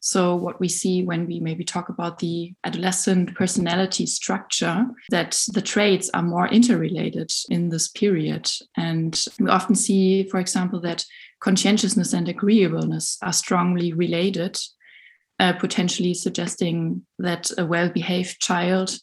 So, 0.00 0.36
what 0.36 0.60
we 0.60 0.68
see 0.68 1.02
when 1.02 1.26
we 1.26 1.40
maybe 1.40 1.64
talk 1.64 1.88
about 1.88 2.18
the 2.18 2.52
adolescent 2.64 3.34
personality 3.34 4.04
structure, 4.04 4.84
that 5.08 5.40
the 5.54 5.62
traits 5.62 6.10
are 6.12 6.22
more 6.22 6.46
interrelated 6.48 7.32
in 7.48 7.70
this 7.70 7.88
period. 7.88 8.50
And 8.76 9.18
we 9.40 9.48
often 9.48 9.74
see, 9.74 10.28
for 10.28 10.40
example, 10.40 10.78
that 10.82 11.06
conscientiousness 11.40 12.12
and 12.12 12.28
agreeableness 12.28 13.16
are 13.22 13.32
strongly 13.32 13.94
related, 13.94 14.58
uh, 15.40 15.54
potentially 15.54 16.12
suggesting 16.12 17.06
that 17.18 17.50
a 17.56 17.64
well 17.64 17.88
behaved 17.88 18.40
child 18.40 18.98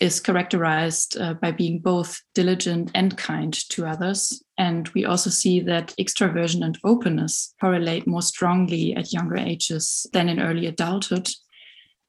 is 0.00 0.18
characterized 0.18 1.18
uh, 1.20 1.34
by 1.34 1.52
being 1.52 1.78
both 1.78 2.20
diligent 2.34 2.90
and 2.94 3.16
kind 3.18 3.52
to 3.68 3.86
others. 3.86 4.42
And 4.56 4.88
we 4.88 5.04
also 5.04 5.28
see 5.30 5.60
that 5.60 5.94
extraversion 6.00 6.64
and 6.64 6.78
openness 6.84 7.54
correlate 7.60 8.06
more 8.06 8.22
strongly 8.22 8.94
at 8.96 9.12
younger 9.12 9.36
ages 9.36 10.06
than 10.12 10.28
in 10.28 10.40
early 10.40 10.66
adulthood. 10.66 11.28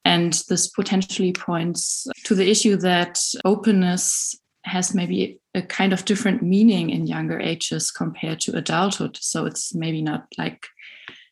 And 0.06 0.34
this 0.50 0.70
potentially 0.70 1.34
points 1.34 2.08
to 2.24 2.34
the 2.34 2.50
issue 2.50 2.78
that 2.78 3.22
openness 3.46 4.36
has 4.64 4.96
maybe 4.96 5.40
a 5.54 5.62
kind 5.62 5.92
of 5.92 6.06
different 6.06 6.42
meaning 6.42 6.92
in 6.92 7.08
younger 7.08 7.40
ages 7.40 7.92
compared 7.92 8.40
to 8.42 8.56
adulthood. 8.56 9.18
So 9.20 9.46
it's 9.46 9.76
maybe 9.76 10.02
not 10.02 10.28
like 10.38 10.66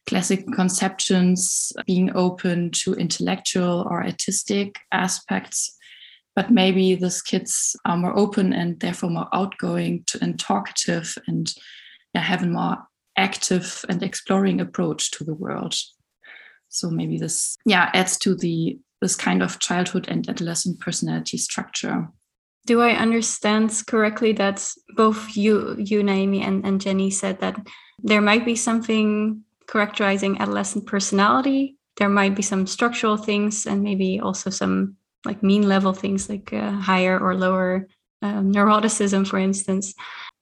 classic 0.08 0.46
conceptions 0.54 1.72
being 1.86 2.12
open 2.16 2.72
to 2.72 2.94
intellectual 2.96 3.88
or 3.90 4.04
artistic 4.04 4.80
aspects 4.92 5.78
but 6.40 6.50
maybe 6.50 6.96
these 6.96 7.22
kids 7.22 7.76
are 7.84 7.98
more 7.98 8.18
open 8.18 8.54
and 8.54 8.80
therefore 8.80 9.10
more 9.10 9.28
outgoing 9.34 10.06
and 10.22 10.40
talkative 10.40 11.18
and 11.28 11.54
have 12.16 12.44
a 12.44 12.48
more 12.48 12.78
active 13.18 13.84
and 13.90 14.02
exploring 14.02 14.62
approach 14.62 15.12
to 15.12 15.26
the 15.26 15.34
world. 15.34 15.76
So 16.70 16.90
maybe 16.90 17.18
this 17.18 17.58
yeah 17.66 17.90
adds 17.94 18.18
to 18.20 18.36
the 18.36 18.80
this 19.02 19.18
kind 19.18 19.44
of 19.44 19.60
childhood 19.60 20.08
and 20.08 20.30
adolescent 20.30 20.80
personality 20.80 21.38
structure. 21.38 22.08
Do 22.68 22.80
i 22.80 22.92
understand 22.92 23.84
correctly 23.88 24.32
that 24.34 24.66
both 24.96 25.36
you 25.36 25.76
you 25.78 26.04
naemi 26.04 26.42
and, 26.42 26.66
and 26.66 26.80
jenny 26.80 27.12
said 27.12 27.40
that 27.42 27.56
there 28.02 28.22
might 28.22 28.46
be 28.46 28.56
something 28.56 29.44
characterizing 29.68 30.40
adolescent 30.40 30.86
personality? 30.86 31.76
There 31.98 32.10
might 32.10 32.36
be 32.36 32.44
some 32.44 32.66
structural 32.66 33.18
things 33.18 33.66
and 33.66 33.84
maybe 33.84 34.22
also 34.22 34.50
some 34.50 34.96
like 35.26 35.44
mean 35.44 35.68
level 35.68 35.94
things 35.94 36.30
like 36.30 36.54
uh, 36.54 36.72
higher 36.72 37.20
or 37.20 37.36
lower 37.36 37.88
um, 38.22 38.52
neuroticism, 38.52 39.28
for 39.28 39.40
instance, 39.40 39.94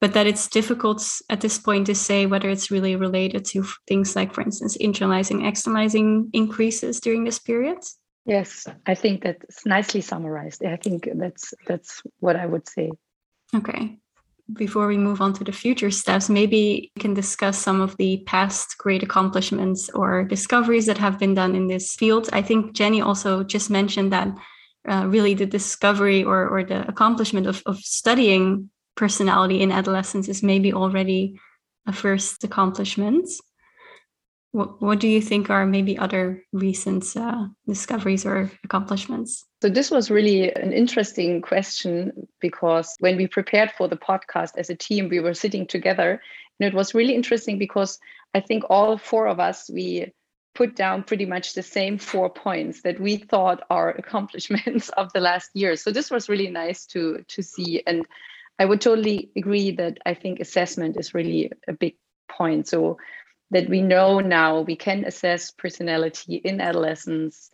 but 0.01 0.13
that 0.13 0.27
it's 0.27 0.47
difficult 0.47 1.03
at 1.29 1.41
this 1.41 1.59
point 1.59 1.87
to 1.87 1.95
say 1.95 2.25
whether 2.25 2.49
it's 2.49 2.71
really 2.71 2.95
related 2.95 3.45
to 3.45 3.63
things 3.87 4.15
like, 4.15 4.33
for 4.33 4.41
instance, 4.41 4.77
internalizing, 4.77 5.47
externalizing 5.47 6.29
increases 6.33 6.99
during 6.99 7.23
this 7.23 7.39
period. 7.39 7.77
Yes, 8.25 8.67
I 8.85 8.95
think 8.95 9.23
that's 9.23 9.65
nicely 9.65 10.01
summarized. 10.01 10.63
I 10.65 10.75
think 10.75 11.07
that's 11.15 11.53
that's 11.65 12.03
what 12.19 12.35
I 12.35 12.45
would 12.45 12.67
say. 12.67 12.91
Okay. 13.55 13.97
Before 14.53 14.87
we 14.87 14.97
move 14.97 15.21
on 15.21 15.33
to 15.33 15.43
the 15.43 15.51
future 15.51 15.91
steps, 15.91 16.29
maybe 16.29 16.91
we 16.95 17.01
can 17.01 17.13
discuss 17.13 17.57
some 17.57 17.81
of 17.81 17.95
the 17.97 18.23
past 18.25 18.77
great 18.77 19.03
accomplishments 19.03 19.89
or 19.89 20.23
discoveries 20.23 20.85
that 20.85 20.97
have 20.97 21.19
been 21.19 21.35
done 21.35 21.55
in 21.55 21.67
this 21.67 21.95
field. 21.95 22.29
I 22.33 22.41
think 22.41 22.73
Jenny 22.73 23.01
also 23.01 23.43
just 23.43 23.69
mentioned 23.69 24.11
that 24.13 24.29
uh, 24.87 25.05
really 25.07 25.33
the 25.33 25.45
discovery 25.45 26.23
or, 26.23 26.47
or 26.47 26.63
the 26.63 26.87
accomplishment 26.87 27.47
of, 27.47 27.61
of 27.65 27.77
studying 27.77 28.69
personality 28.95 29.61
in 29.61 29.71
adolescence 29.71 30.27
is 30.27 30.41
maybe 30.41 30.73
already 30.73 31.39
a 31.85 31.93
first 31.93 32.43
accomplishment. 32.43 33.29
What, 34.51 34.81
what 34.81 34.99
do 34.99 35.07
you 35.07 35.21
think 35.21 35.49
are 35.49 35.65
maybe 35.65 35.97
other 35.97 36.43
recent 36.53 37.15
uh, 37.15 37.47
discoveries 37.67 38.25
or 38.25 38.51
accomplishments? 38.63 39.45
So, 39.61 39.69
this 39.69 39.91
was 39.91 40.09
really 40.09 40.53
an 40.53 40.73
interesting 40.73 41.41
question 41.41 42.27
because 42.39 42.95
when 42.99 43.17
we 43.17 43.27
prepared 43.27 43.71
for 43.77 43.87
the 43.87 43.97
podcast 43.97 44.51
as 44.57 44.69
a 44.69 44.75
team, 44.75 45.09
we 45.09 45.19
were 45.19 45.33
sitting 45.33 45.67
together 45.67 46.21
and 46.59 46.67
it 46.67 46.73
was 46.73 46.95
really 46.95 47.13
interesting 47.13 47.57
because 47.57 47.99
I 48.33 48.39
think 48.39 48.63
all 48.69 48.97
four 48.97 49.27
of 49.27 49.39
us, 49.39 49.69
we 49.69 50.13
put 50.57 50.75
down 50.75 51.03
pretty 51.03 51.25
much 51.25 51.53
the 51.53 51.61
same 51.61 51.99
four 51.99 52.31
points 52.31 52.81
that 52.81 52.99
we 52.99 53.17
thought 53.17 53.63
are 53.69 53.89
accomplishments 53.97 54.89
of 54.89 55.13
the 55.13 55.19
last 55.19 55.51
year. 55.53 55.75
So 55.75 55.91
this 55.91 56.09
was 56.09 56.29
really 56.29 56.49
nice 56.49 56.85
to 56.87 57.23
to 57.27 57.43
see, 57.43 57.83
and 57.85 58.05
I 58.59 58.65
would 58.65 58.81
totally 58.81 59.29
agree 59.35 59.71
that 59.71 59.99
I 60.05 60.15
think 60.15 60.39
assessment 60.39 60.97
is 60.97 61.13
really 61.13 61.51
a 61.67 61.73
big 61.73 61.95
point. 62.27 62.67
So 62.67 62.97
that 63.51 63.69
we 63.69 63.81
know 63.81 64.19
now 64.19 64.61
we 64.61 64.75
can 64.75 65.05
assess 65.05 65.51
personality 65.51 66.35
in 66.35 66.59
adolescence. 66.59 67.49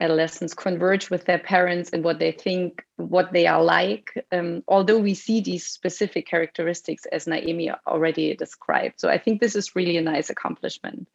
Adolescents 0.00 0.54
converge 0.54 1.08
with 1.10 1.24
their 1.24 1.38
parents 1.38 1.90
and 1.90 2.04
what 2.04 2.18
they 2.18 2.32
think, 2.32 2.84
what 2.96 3.32
they 3.32 3.46
are 3.46 3.62
like. 3.62 4.10
Um, 4.30 4.62
although 4.68 4.98
we 4.98 5.14
see 5.14 5.40
these 5.40 5.66
specific 5.66 6.26
characteristics 6.26 7.06
as 7.06 7.26
Naemi 7.26 7.74
already 7.86 8.36
described, 8.36 9.00
so 9.00 9.08
I 9.08 9.18
think 9.18 9.40
this 9.40 9.56
is 9.56 9.74
really 9.74 9.96
a 9.96 10.02
nice 10.02 10.30
accomplishment. 10.30 11.08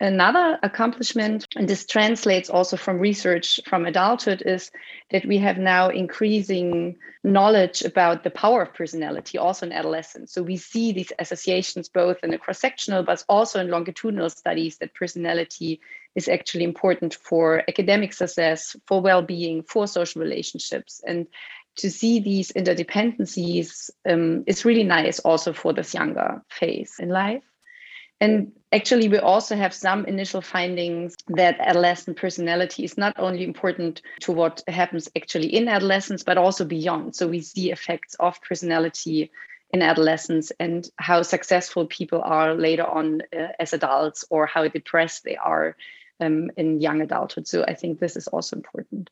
Another 0.00 0.58
accomplishment, 0.62 1.46
and 1.54 1.68
this 1.68 1.86
translates 1.86 2.50
also 2.50 2.76
from 2.76 2.98
research 2.98 3.60
from 3.64 3.86
adulthood, 3.86 4.42
is 4.44 4.72
that 5.10 5.24
we 5.24 5.38
have 5.38 5.56
now 5.56 5.88
increasing 5.88 6.96
knowledge 7.22 7.82
about 7.82 8.24
the 8.24 8.30
power 8.30 8.62
of 8.62 8.74
personality 8.74 9.38
also 9.38 9.66
in 9.66 9.72
adolescence. 9.72 10.32
So 10.32 10.42
we 10.42 10.56
see 10.56 10.92
these 10.92 11.12
associations 11.18 11.88
both 11.88 12.18
in 12.24 12.30
the 12.30 12.38
cross 12.38 12.58
sectional 12.58 13.04
but 13.04 13.24
also 13.28 13.60
in 13.60 13.70
longitudinal 13.70 14.30
studies 14.30 14.78
that 14.78 14.94
personality 14.94 15.80
is 16.16 16.28
actually 16.28 16.64
important 16.64 17.14
for 17.14 17.62
academic 17.68 18.12
success, 18.12 18.74
for 18.86 19.00
well 19.00 19.22
being, 19.22 19.62
for 19.62 19.86
social 19.86 20.20
relationships. 20.20 21.02
And 21.06 21.28
to 21.76 21.90
see 21.90 22.20
these 22.20 22.52
interdependencies 22.52 23.90
um, 24.08 24.44
is 24.46 24.64
really 24.64 24.84
nice 24.84 25.20
also 25.20 25.52
for 25.52 25.72
this 25.72 25.94
younger 25.94 26.42
phase 26.50 26.96
in 26.98 27.08
life. 27.08 27.44
And 28.20 28.52
actually, 28.74 29.08
we 29.08 29.18
also 29.18 29.56
have 29.56 29.72
some 29.72 30.04
initial 30.06 30.42
findings 30.42 31.14
that 31.28 31.60
adolescent 31.60 32.16
personality 32.16 32.84
is 32.84 32.98
not 32.98 33.14
only 33.18 33.44
important 33.44 34.02
to 34.20 34.32
what 34.32 34.62
happens 34.66 35.08
actually 35.16 35.54
in 35.54 35.68
adolescence, 35.68 36.24
but 36.24 36.36
also 36.36 36.64
beyond. 36.64 37.14
So 37.14 37.28
we 37.28 37.40
see 37.40 37.70
effects 37.70 38.14
of 38.16 38.40
personality 38.42 39.30
in 39.70 39.80
adolescence 39.82 40.52
and 40.58 40.88
how 40.96 41.22
successful 41.22 41.86
people 41.86 42.20
are 42.22 42.54
later 42.54 42.84
on 42.84 43.22
uh, 43.36 43.48
as 43.58 43.72
adults 43.72 44.24
or 44.30 44.46
how 44.46 44.66
depressed 44.68 45.24
they 45.24 45.36
are 45.36 45.76
um, 46.20 46.50
in 46.56 46.80
young 46.80 47.00
adulthood. 47.00 47.46
So 47.46 47.64
I 47.64 47.74
think 47.74 47.98
this 47.98 48.16
is 48.16 48.28
also 48.28 48.56
important. 48.56 49.10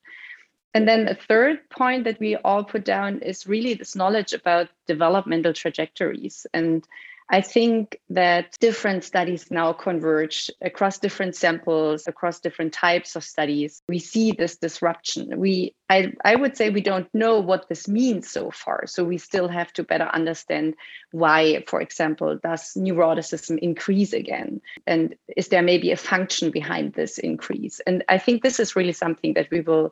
And 0.75 0.88
then 0.88 1.09
a 1.09 1.14
third 1.14 1.68
point 1.68 2.05
that 2.05 2.18
we 2.18 2.37
all 2.37 2.64
put 2.64 2.85
down 2.85 3.20
is 3.20 3.46
really 3.46 3.75
this 3.75 3.94
knowledge 3.94 4.33
about 4.33 4.68
developmental 4.87 5.53
trajectories. 5.53 6.46
And 6.55 6.87
I 7.33 7.40
think 7.40 7.99
that 8.11 8.59
different 8.61 9.05
studies 9.05 9.51
now 9.51 9.73
converge 9.73 10.51
across 10.61 10.99
different 10.99 11.35
samples, 11.35 12.07
across 12.07 12.40
different 12.40 12.75
types 12.75 13.16
of 13.16 13.25
studies. 13.25 13.81
We 13.88 14.01
see 14.01 14.33
this 14.33 14.59
disruption. 14.59 15.38
We, 15.38 15.75
I, 15.88 16.12
I 16.23 16.37
would 16.37 16.59
say, 16.59 16.68
we 16.68 16.83
don't 16.83 17.09
know 17.14 17.40
what 17.40 17.71
this 17.71 17.88
means 17.88 18.31
so 18.31 18.51
far. 18.51 18.87
So 18.87 19.03
we 19.03 19.16
still 19.16 19.49
have 19.49 19.73
to 19.73 19.83
better 19.83 20.11
understand 20.12 20.75
why, 21.11 21.64
for 21.66 21.81
example, 21.81 22.38
does 22.42 22.75
neuroticism 22.77 23.59
increase 23.61 24.12
again, 24.12 24.61
and 24.87 25.14
is 25.35 25.49
there 25.49 25.62
maybe 25.62 25.90
a 25.90 25.97
function 25.97 26.51
behind 26.51 26.92
this 26.92 27.16
increase? 27.16 27.81
And 27.87 28.05
I 28.11 28.18
think 28.18 28.42
this 28.42 28.61
is 28.61 28.77
really 28.77 28.92
something 28.92 29.33
that 29.35 29.51
we 29.51 29.62
will 29.62 29.90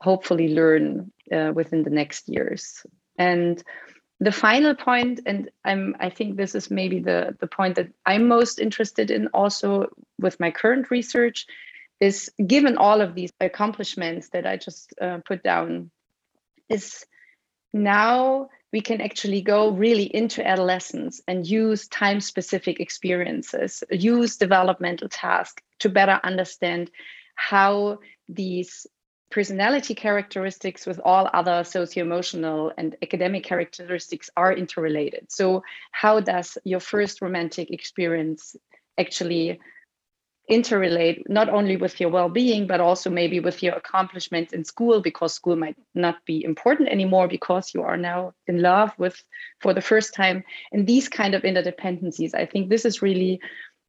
hopefully 0.00 0.54
learn 0.54 1.10
uh, 1.32 1.50
within 1.52 1.82
the 1.82 1.90
next 1.90 2.28
years. 2.28 2.86
And 3.18 3.60
the 4.20 4.32
final 4.32 4.74
point 4.74 5.20
and 5.26 5.50
i'm 5.64 5.94
i 6.00 6.08
think 6.08 6.36
this 6.36 6.54
is 6.54 6.70
maybe 6.70 7.00
the 7.00 7.36
the 7.40 7.46
point 7.46 7.74
that 7.74 7.88
i'm 8.06 8.26
most 8.28 8.58
interested 8.58 9.10
in 9.10 9.28
also 9.28 9.88
with 10.18 10.40
my 10.40 10.50
current 10.50 10.90
research 10.90 11.46
is 12.00 12.30
given 12.46 12.76
all 12.76 13.00
of 13.00 13.14
these 13.14 13.32
accomplishments 13.40 14.30
that 14.30 14.46
i 14.46 14.56
just 14.56 14.94
uh, 15.00 15.18
put 15.26 15.42
down 15.42 15.90
is 16.68 17.04
now 17.72 18.48
we 18.72 18.80
can 18.80 19.00
actually 19.00 19.40
go 19.40 19.70
really 19.70 20.04
into 20.14 20.46
adolescence 20.46 21.20
and 21.28 21.46
use 21.46 21.86
time 21.88 22.20
specific 22.20 22.80
experiences 22.80 23.84
use 23.90 24.36
developmental 24.36 25.08
tasks 25.08 25.62
to 25.78 25.88
better 25.90 26.18
understand 26.24 26.90
how 27.34 27.98
these 28.28 28.86
personality 29.30 29.94
characteristics 29.94 30.86
with 30.86 31.00
all 31.04 31.28
other 31.32 31.64
socio-emotional 31.64 32.72
and 32.78 32.96
academic 33.02 33.44
characteristics 33.44 34.30
are 34.36 34.52
interrelated. 34.52 35.30
So 35.30 35.62
how 35.90 36.20
does 36.20 36.58
your 36.64 36.80
first 36.80 37.20
romantic 37.20 37.70
experience 37.70 38.56
actually 38.98 39.60
interrelate 40.48 41.28
not 41.28 41.48
only 41.48 41.76
with 41.76 42.00
your 42.00 42.08
well-being 42.08 42.68
but 42.68 42.80
also 42.80 43.10
maybe 43.10 43.40
with 43.40 43.64
your 43.64 43.74
accomplishments 43.74 44.52
in 44.52 44.64
school? 44.64 45.02
Because 45.02 45.34
school 45.34 45.56
might 45.56 45.76
not 45.94 46.24
be 46.24 46.44
important 46.44 46.88
anymore 46.88 47.26
because 47.26 47.74
you 47.74 47.82
are 47.82 47.96
now 47.96 48.32
in 48.46 48.62
love 48.62 48.92
with 48.96 49.20
for 49.60 49.74
the 49.74 49.80
first 49.80 50.14
time 50.14 50.44
and 50.70 50.86
these 50.86 51.08
kind 51.08 51.34
of 51.34 51.42
interdependencies. 51.42 52.32
I 52.32 52.46
think 52.46 52.68
this 52.68 52.84
is 52.84 53.02
really 53.02 53.40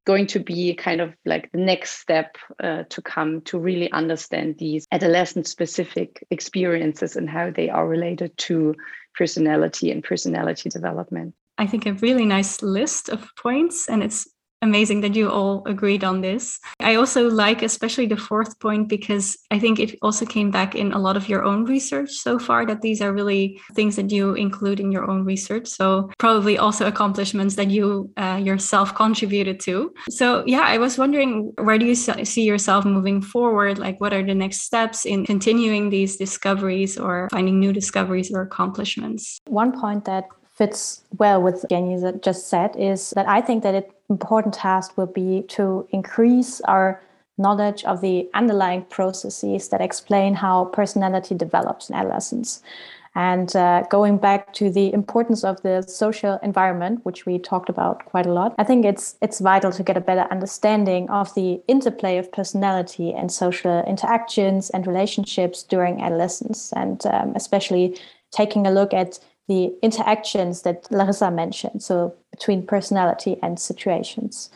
going 0.08 0.26
to 0.26 0.39
be 0.39 0.74
kind 0.74 1.02
of 1.02 1.13
like 1.26 1.52
the 1.52 1.60
next 1.60 2.00
step 2.00 2.38
uh, 2.63 2.84
to 2.89 3.02
come 3.02 3.41
to 3.41 3.60
really 3.60 3.91
understand 3.91 4.56
these 4.58 4.88
adolescent 4.93 5.46
specific 5.46 6.26
experiences 6.32 7.17
and 7.17 7.30
how 7.30 7.52
they 7.52 7.70
are 7.70 7.86
related 7.86 8.32
to 8.38 8.74
personality 9.15 9.91
and 9.91 10.06
personality 10.06 10.70
development. 10.70 11.36
I 11.58 11.67
think 11.67 11.86
a 11.86 11.93
really 11.93 12.26
nice 12.26 12.62
list 12.62 13.10
of 13.10 13.30
points, 13.36 13.89
and 13.89 14.02
it's 14.02 14.30
amazing 14.62 15.02
that 15.02 15.15
you 15.15 15.30
all 15.30 15.63
agreed 15.65 16.04
on 16.04 16.22
this. 16.22 16.60
I 16.80 16.96
also 16.96 17.30
like 17.30 17.62
especially 17.62 18.08
the 18.08 18.17
fourth 18.17 18.60
point 18.60 18.89
because 18.89 19.38
I 19.52 19.60
think 19.60 19.80
it 19.80 19.98
also 20.02 20.26
came 20.26 20.52
back 20.52 20.76
in 20.76 20.91
a 20.91 21.00
lot 21.00 21.17
of 21.17 21.30
your 21.30 21.43
own 21.43 21.65
research 21.65 22.12
so 22.12 22.39
far 22.39 22.65
that 22.65 22.82
these 22.82 23.02
are 23.02 23.13
really 23.13 23.60
things 23.74 23.96
that 23.96 24.12
you 24.12 24.34
include 24.34 24.80
in 24.80 24.91
your 24.91 25.10
own 25.10 25.24
research. 25.26 25.67
So 25.67 26.10
probably 26.17 26.58
also 26.58 26.88
accomplishments 26.88 27.56
that 27.56 27.70
you 27.70 28.12
uh, 28.17 28.39
yourself 28.43 28.96
contributed 28.96 29.60
to. 29.62 29.93
So 30.10 30.43
yeah, 30.46 30.62
I 30.62 30.78
was 30.78 30.98
wondering 30.98 31.54
where 31.58 31.78
do 31.78 31.86
you 31.86 31.96
see 31.96 32.43
yourself 32.43 32.86
moving 32.86 33.22
forward? 33.22 33.78
Like 33.78 34.02
what 34.02 34.13
are 34.13 34.24
the 34.24 34.36
next 34.36 34.62
steps 34.62 35.06
in 35.06 35.26
continuing 35.26 35.89
these 35.89 36.17
discoveries 36.17 36.98
or 36.98 37.28
finding 37.32 37.60
new 37.60 37.74
discoveries 37.74 38.32
or 38.32 38.41
accomplishments? 38.41 39.39
One 39.48 39.72
point 39.80 40.06
that 40.06 40.26
fits 40.58 41.04
well 41.20 41.41
with 41.41 41.63
Jenny 41.70 42.02
just 42.22 42.48
said 42.48 42.76
is 42.76 43.12
that 43.12 43.28
I 43.30 43.41
think 43.41 43.62
that 43.63 43.76
an 43.76 43.84
important 44.10 44.54
task 44.54 44.98
will 44.98 45.08
be 45.08 45.43
to 45.50 45.88
increase 45.91 46.62
our 46.62 47.02
knowledge 47.38 47.84
of 47.84 48.02
the 48.02 48.28
underlying 48.34 48.84
processes 48.86 49.70
that 49.70 49.82
explain 49.82 50.34
how 50.34 50.65
personality 50.65 51.36
develops 51.36 51.89
in 51.89 51.96
adolescence. 51.96 52.62
And 53.17 53.56
uh, 53.56 53.82
going 53.89 54.17
back 54.20 54.54
to 54.54 54.70
the 54.70 54.93
importance 54.93 55.43
of 55.43 55.60
the 55.63 55.82
social 55.82 56.39
environment, 56.43 57.04
which 57.04 57.26
we 57.26 57.39
talked 57.39 57.67
about 57.67 58.06
quite 58.06 58.28
a 58.28 58.32
lot, 58.32 58.54
I 58.60 58.63
think 58.63 58.86
it's 58.86 59.15
it's 59.22 59.39
vital 59.39 59.72
to 59.72 59.82
get 59.82 59.98
a 59.98 60.02
better 60.02 60.28
understanding 60.30 61.10
of 61.10 61.34
the 61.34 61.60
interplay 61.67 62.20
of 62.20 62.32
personality 62.32 63.12
and 63.13 63.32
social 63.32 63.84
interactions 63.86 64.70
and 64.70 64.86
relationships 64.86 65.63
during 65.63 66.00
adolescence, 66.00 66.72
and 66.74 67.04
um, 67.08 67.34
especially 67.36 67.98
taking 68.32 68.67
a 68.67 68.72
look 68.72 68.93
at 68.93 69.20
the 69.48 69.74
interactions 69.82 70.64
that 70.64 70.88
Larissa 70.92 71.32
mentioned, 71.32 71.82
so 71.82 72.14
between 72.32 72.66
personality 72.66 73.38
and 73.42 73.60
situations. 73.60 74.50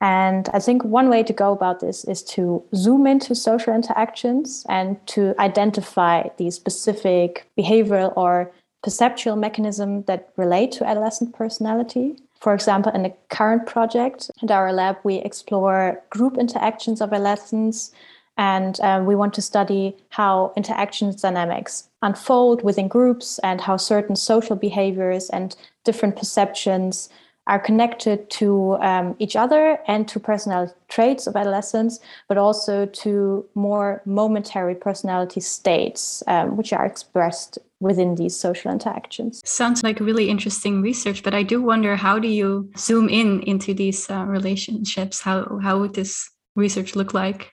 And 0.00 0.48
I 0.52 0.58
think 0.58 0.84
one 0.84 1.08
way 1.08 1.22
to 1.22 1.32
go 1.32 1.52
about 1.52 1.80
this 1.80 2.04
is 2.04 2.22
to 2.24 2.62
zoom 2.74 3.06
into 3.06 3.34
social 3.34 3.74
interactions 3.74 4.64
and 4.68 5.04
to 5.08 5.34
identify 5.38 6.28
the 6.36 6.50
specific 6.50 7.48
behavioral 7.58 8.12
or 8.16 8.52
perceptual 8.82 9.36
mechanism 9.36 10.02
that 10.04 10.30
relate 10.36 10.70
to 10.72 10.86
adolescent 10.86 11.34
personality. 11.34 12.16
For 12.40 12.52
example, 12.52 12.92
in 12.92 13.02
the 13.04 13.14
current 13.30 13.66
project 13.66 14.30
at 14.42 14.50
our 14.50 14.72
lab, 14.72 14.96
we 15.02 15.16
explore 15.16 16.02
group 16.10 16.36
interactions 16.36 17.00
of 17.00 17.12
adolescents 17.12 17.90
and 18.36 18.78
um, 18.80 19.06
we 19.06 19.14
want 19.14 19.34
to 19.34 19.42
study 19.42 19.96
how 20.10 20.52
interactions 20.56 21.22
dynamics 21.22 21.88
unfold 22.02 22.62
within 22.62 22.88
groups 22.88 23.38
and 23.40 23.60
how 23.60 23.76
certain 23.76 24.16
social 24.16 24.56
behaviors 24.56 25.30
and 25.30 25.56
different 25.84 26.16
perceptions 26.16 27.08
are 27.46 27.60
connected 27.60 28.28
to 28.28 28.76
um, 28.80 29.14
each 29.18 29.36
other 29.36 29.78
and 29.86 30.08
to 30.08 30.18
personality 30.18 30.72
traits 30.88 31.26
of 31.26 31.36
adolescents, 31.36 32.00
but 32.28 32.36
also 32.36 32.86
to 32.86 33.46
more 33.54 34.02
momentary 34.04 34.74
personality 34.74 35.40
states, 35.40 36.24
um, 36.26 36.56
which 36.56 36.72
are 36.72 36.84
expressed 36.84 37.58
within 37.78 38.16
these 38.16 38.38
social 38.38 38.72
interactions. 38.72 39.42
Sounds 39.44 39.84
like 39.84 40.00
really 40.00 40.28
interesting 40.28 40.82
research, 40.82 41.22
but 41.22 41.34
I 41.34 41.44
do 41.44 41.62
wonder 41.62 41.94
how 41.94 42.18
do 42.18 42.28
you 42.28 42.68
zoom 42.76 43.08
in 43.08 43.40
into 43.42 43.74
these 43.74 44.10
uh, 44.10 44.24
relationships? 44.24 45.20
How 45.20 45.60
how 45.62 45.78
would 45.78 45.94
this 45.94 46.28
research 46.56 46.96
look 46.96 47.14
like? 47.14 47.52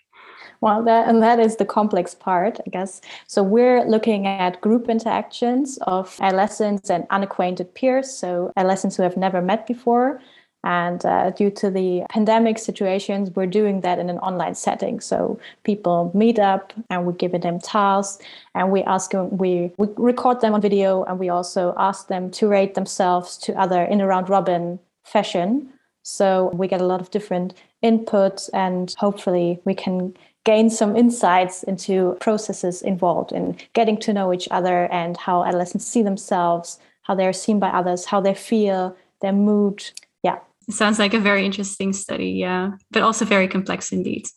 Well, 0.64 0.82
that 0.84 1.10
and 1.10 1.22
that 1.22 1.42
is 1.42 1.58
the 1.58 1.66
complex 1.66 2.16
part, 2.16 2.58
I 2.66 2.70
guess. 2.70 3.02
So 3.28 3.44
we're 3.44 3.84
looking 3.84 4.26
at 4.26 4.62
group 4.62 4.88
interactions 4.88 5.78
of 5.82 6.16
adolescents 6.22 6.90
and 6.90 7.06
unacquainted 7.10 7.76
peers, 7.76 8.10
so 8.10 8.54
adolescents 8.56 8.96
who 8.96 9.04
have 9.04 9.18
never 9.18 9.42
met 9.42 9.68
before. 9.68 10.22
And 10.64 11.06
uh, 11.06 11.32
due 11.32 11.52
to 11.52 11.70
the 11.70 12.04
pandemic 12.10 12.58
situations, 12.60 13.30
we're 13.36 13.46
doing 13.46 13.82
that 13.82 14.00
in 14.00 14.10
an 14.10 14.20
online 14.20 14.56
setting. 14.56 15.02
So 15.02 15.38
people 15.66 16.12
meet 16.14 16.40
up 16.40 16.72
and 16.90 17.06
we 17.06 17.12
give 17.12 17.34
them 17.34 17.60
tasks 17.60 18.24
and 18.56 18.72
we 18.72 18.84
ask 18.84 19.12
them, 19.12 19.36
we, 19.38 19.74
we 19.78 19.90
record 19.98 20.40
them 20.40 20.54
on 20.54 20.62
video 20.62 21.04
and 21.04 21.20
we 21.20 21.28
also 21.28 21.74
ask 21.76 22.08
them 22.08 22.32
to 22.32 22.48
rate 22.48 22.76
themselves 22.76 23.38
to 23.40 23.60
other 23.60 23.84
in 23.84 24.00
a 24.00 24.08
round 24.08 24.30
robin 24.30 24.80
fashion. 25.04 25.74
So 26.04 26.52
we 26.54 26.70
get 26.70 26.80
a 26.80 26.86
lot 26.86 27.02
of 27.02 27.12
different 27.12 27.54
input 27.82 28.48
and 28.54 28.96
hopefully 28.98 29.60
we 29.66 29.76
can 29.76 30.14
gain 30.46 30.70
some 30.70 30.96
insights 30.96 31.64
into 31.64 32.18
processes 32.20 32.82
involved 32.82 33.32
in 33.32 33.56
getting 33.74 33.98
to 33.98 34.14
know 34.14 34.34
each 34.34 34.48
other 34.52 34.92
and 34.92 35.18
how 35.18 35.44
adolescents 35.44 35.86
see 35.86 36.04
themselves, 36.04 36.80
how 37.04 37.16
they're 37.16 37.34
seen 37.34 37.60
by 37.60 37.70
others, 37.70 38.06
how 38.06 38.20
they 38.20 38.34
feel, 38.34 38.96
their 39.22 39.34
mood. 39.34 39.84
Yeah. 40.22 40.40
It 40.68 40.74
sounds 40.74 41.00
like 41.00 41.14
a 41.14 41.20
very 41.20 41.46
interesting 41.46 41.94
study, 41.94 42.32
yeah, 42.32 42.72
but 42.92 43.04
also 43.04 43.26
very 43.26 43.48
complex 43.48 43.92
indeed. 43.92 44.28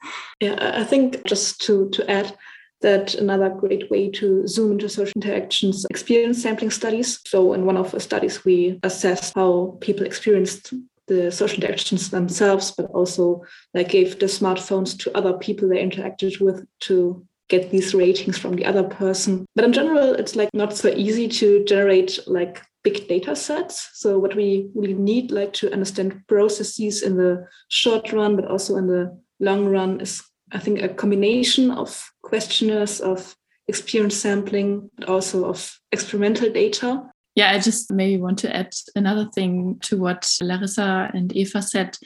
Yeah, 0.41 0.73
I 0.77 0.85
think 0.85 1.25
just 1.25 1.61
to 1.63 1.89
to 1.91 2.11
add 2.11 2.37
that 2.83 3.15
another 3.15 3.49
great 3.49 3.91
way 3.91 4.11
to 4.11 4.47
zoom 4.47 4.73
into 4.73 4.89
social 4.89 5.13
interactions 5.17 5.87
experience 5.91 6.43
sampling 6.43 6.71
studies. 6.71 7.21
So 7.27 7.53
in 7.53 7.65
one 7.65 7.77
of 7.77 7.91
the 7.91 8.01
studies 8.01 8.45
we 8.45 8.79
assessed 8.83 9.35
how 9.35 9.79
people 9.81 10.05
experienced 10.05 10.75
the 11.07 11.31
social 11.31 11.63
interactions 11.63 12.11
themselves, 12.11 12.71
but 12.71 12.87
also 12.87 13.45
like 13.75 13.91
gave 13.91 14.19
the 14.19 14.27
smartphones 14.27 14.99
to 15.01 15.17
other 15.17 15.35
people 15.35 15.69
they 15.69 15.83
interacted 15.83 16.41
with 16.41 16.67
to 16.81 17.25
get 17.49 17.71
these 17.71 17.95
ratings 17.95 18.37
from 18.39 18.57
the 18.57 18.65
other 18.65 18.83
person. 18.83 19.47
But 19.55 19.65
in 19.65 19.73
general, 19.73 20.15
it's 20.15 20.35
like 20.35 20.51
not 20.53 20.77
so 20.77 20.89
easy 20.89 21.29
to 21.29 21.65
generate 21.65 22.19
like 22.27 22.63
big 22.83 23.09
data 23.09 23.37
sets. 23.37 23.91
So 23.95 24.19
what 24.19 24.35
we 24.35 24.69
really 24.75 24.95
need 24.95 25.31
like 25.31 25.53
to 25.55 25.73
understand 25.73 26.23
processes 26.29 27.03
in 27.03 27.17
the 27.17 27.47
short 27.69 28.13
run, 28.13 28.37
but 28.37 28.47
also 28.47 28.77
in 28.77 28.87
the 28.87 29.19
long 29.41 29.67
run 29.67 30.01
is 30.01 30.23
I 30.53 30.59
think 30.59 30.81
a 30.81 30.89
combination 30.89 31.71
of 31.71 32.11
questionnaires 32.23 33.01
of 33.01 33.35
experience 33.69 34.17
sampling, 34.17 34.91
but 34.97 35.09
also 35.09 35.45
of 35.47 35.79
experimental 35.91 36.53
data. 36.53 37.03
Yeah, 37.37 37.51
I 37.51 37.59
just 37.59 37.93
maybe 37.93 38.21
want 38.21 38.39
to 38.41 38.57
add 38.57 38.75
another 38.97 39.27
thing 39.27 39.79
to 39.83 39.99
what 39.99 40.29
Larissa 40.41 41.11
and 41.13 41.33
Eva 41.37 41.61
said. 41.61 41.97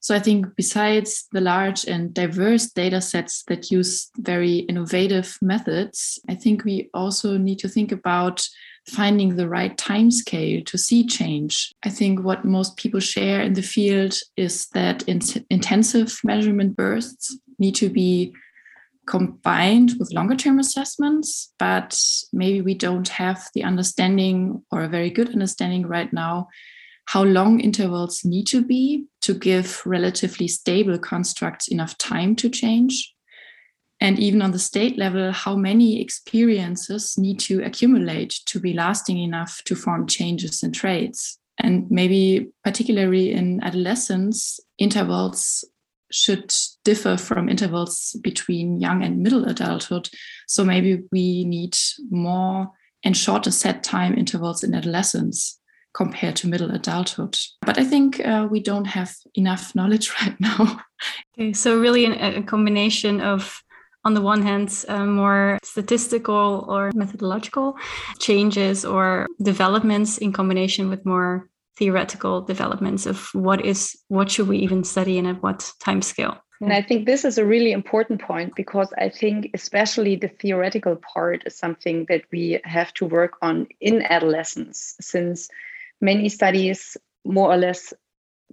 So 0.00 0.14
I 0.14 0.18
think 0.18 0.46
besides 0.56 1.26
the 1.32 1.42
large 1.42 1.84
and 1.84 2.14
diverse 2.14 2.70
data 2.70 3.00
sets 3.00 3.42
that 3.48 3.70
use 3.70 4.10
very 4.16 4.58
innovative 4.60 5.36
methods, 5.42 6.18
I 6.28 6.36
think 6.36 6.64
we 6.64 6.88
also 6.94 7.36
need 7.36 7.58
to 7.58 7.68
think 7.68 7.92
about 7.92 8.48
finding 8.88 9.36
the 9.36 9.48
right 9.48 9.76
time 9.76 10.10
scale 10.10 10.62
to 10.64 10.78
see 10.78 11.06
change. 11.06 11.74
I 11.82 11.90
think 11.90 12.22
what 12.22 12.46
most 12.46 12.78
people 12.78 13.00
share 13.00 13.42
in 13.42 13.52
the 13.52 13.62
field 13.62 14.16
is 14.38 14.68
that 14.68 15.02
in 15.02 15.20
intensive 15.50 16.18
measurement 16.24 16.76
bursts 16.76 17.36
need 17.58 17.74
to 17.74 17.90
be 17.90 18.32
combined 19.08 19.92
with 19.98 20.12
longer 20.12 20.36
term 20.36 20.58
assessments, 20.58 21.52
but 21.58 21.98
maybe 22.32 22.60
we 22.60 22.74
don't 22.74 23.08
have 23.08 23.48
the 23.54 23.64
understanding 23.64 24.62
or 24.70 24.82
a 24.82 24.88
very 24.88 25.10
good 25.10 25.30
understanding 25.30 25.86
right 25.86 26.12
now 26.12 26.48
how 27.06 27.24
long 27.24 27.58
intervals 27.58 28.22
need 28.22 28.46
to 28.46 28.62
be 28.62 29.06
to 29.22 29.32
give 29.32 29.82
relatively 29.86 30.46
stable 30.46 30.98
constructs 30.98 31.66
enough 31.68 31.96
time 31.96 32.36
to 32.36 32.50
change. 32.50 33.14
And 33.98 34.18
even 34.18 34.42
on 34.42 34.52
the 34.52 34.58
state 34.58 34.98
level, 34.98 35.32
how 35.32 35.56
many 35.56 36.02
experiences 36.02 37.16
need 37.16 37.40
to 37.40 37.64
accumulate 37.64 38.38
to 38.46 38.60
be 38.60 38.74
lasting 38.74 39.18
enough 39.18 39.62
to 39.64 39.74
form 39.74 40.06
changes 40.06 40.62
in 40.62 40.72
traits. 40.72 41.38
And 41.58 41.90
maybe, 41.90 42.50
particularly 42.62 43.32
in 43.32 43.62
adolescence, 43.64 44.60
intervals 44.76 45.64
should 46.12 46.54
differ 46.88 47.18
from 47.18 47.50
intervals 47.50 48.16
between 48.22 48.80
young 48.80 49.04
and 49.04 49.22
middle 49.22 49.44
adulthood. 49.44 50.08
So 50.46 50.64
maybe 50.64 51.02
we 51.12 51.44
need 51.44 51.76
more 52.10 52.70
and 53.04 53.14
shorter 53.14 53.50
set 53.50 53.82
time 53.82 54.16
intervals 54.16 54.64
in 54.64 54.74
adolescence 54.74 55.60
compared 55.92 56.36
to 56.36 56.48
middle 56.48 56.70
adulthood. 56.70 57.36
But 57.60 57.76
I 57.78 57.84
think 57.84 58.24
uh, 58.24 58.48
we 58.50 58.60
don't 58.60 58.86
have 58.86 59.14
enough 59.34 59.74
knowledge 59.74 60.10
right 60.22 60.40
now. 60.40 60.80
Okay, 61.34 61.52
so 61.52 61.78
really 61.78 62.06
a 62.06 62.42
combination 62.42 63.20
of 63.20 63.62
on 64.04 64.14
the 64.14 64.22
one 64.22 64.40
hand, 64.40 64.68
uh, 64.88 65.04
more 65.04 65.58
statistical 65.62 66.64
or 66.68 66.90
methodological 66.94 67.76
changes 68.18 68.84
or 68.84 69.26
developments 69.42 70.16
in 70.18 70.32
combination 70.32 70.88
with 70.88 71.04
more 71.04 71.50
theoretical 71.76 72.40
developments 72.40 73.06
of 73.06 73.28
what 73.34 73.64
is 73.64 73.94
what 74.08 74.30
should 74.30 74.48
we 74.48 74.58
even 74.58 74.84
study 74.84 75.18
and 75.18 75.28
at 75.28 75.42
what 75.42 75.70
time 75.80 76.00
scale 76.02 76.38
and 76.60 76.72
i 76.72 76.82
think 76.82 77.06
this 77.06 77.24
is 77.24 77.38
a 77.38 77.44
really 77.44 77.72
important 77.72 78.20
point 78.20 78.54
because 78.54 78.92
i 78.98 79.08
think 79.08 79.50
especially 79.54 80.16
the 80.16 80.28
theoretical 80.28 80.96
part 80.96 81.42
is 81.46 81.56
something 81.56 82.04
that 82.08 82.22
we 82.32 82.60
have 82.64 82.92
to 82.94 83.06
work 83.06 83.34
on 83.42 83.66
in 83.80 84.02
adolescence 84.02 84.96
since 85.00 85.48
many 86.00 86.28
studies 86.28 86.96
more 87.24 87.52
or 87.52 87.56
less 87.56 87.92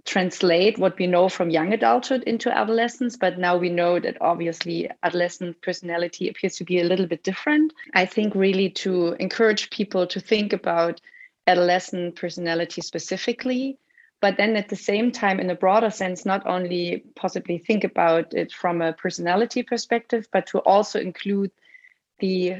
translate 0.04 0.78
what 0.78 0.96
we 0.98 1.06
know 1.06 1.28
from 1.28 1.50
young 1.50 1.72
adulthood 1.72 2.22
into 2.24 2.50
adolescence 2.56 3.16
but 3.16 3.38
now 3.38 3.56
we 3.56 3.68
know 3.68 3.98
that 3.98 4.16
obviously 4.20 4.88
adolescent 5.02 5.60
personality 5.62 6.28
appears 6.28 6.56
to 6.56 6.64
be 6.64 6.80
a 6.80 6.84
little 6.84 7.06
bit 7.06 7.24
different. 7.24 7.72
I 7.94 8.06
think 8.06 8.34
really 8.34 8.70
to 8.84 9.16
encourage 9.18 9.68
people 9.70 10.06
to 10.06 10.20
think 10.20 10.52
about 10.52 11.00
adolescent 11.46 12.16
personality 12.16 12.80
specifically 12.82 13.78
but 14.20 14.36
then 14.36 14.56
at 14.56 14.68
the 14.68 14.76
same 14.76 15.12
time 15.12 15.40
in 15.40 15.50
a 15.50 15.54
broader 15.54 15.90
sense 15.90 16.24
not 16.24 16.46
only 16.46 17.04
possibly 17.14 17.58
think 17.58 17.84
about 17.84 18.34
it 18.34 18.52
from 18.52 18.82
a 18.82 18.92
personality 18.92 19.62
perspective 19.62 20.26
but 20.32 20.46
to 20.46 20.58
also 20.58 20.98
include 21.00 21.50
the 22.18 22.56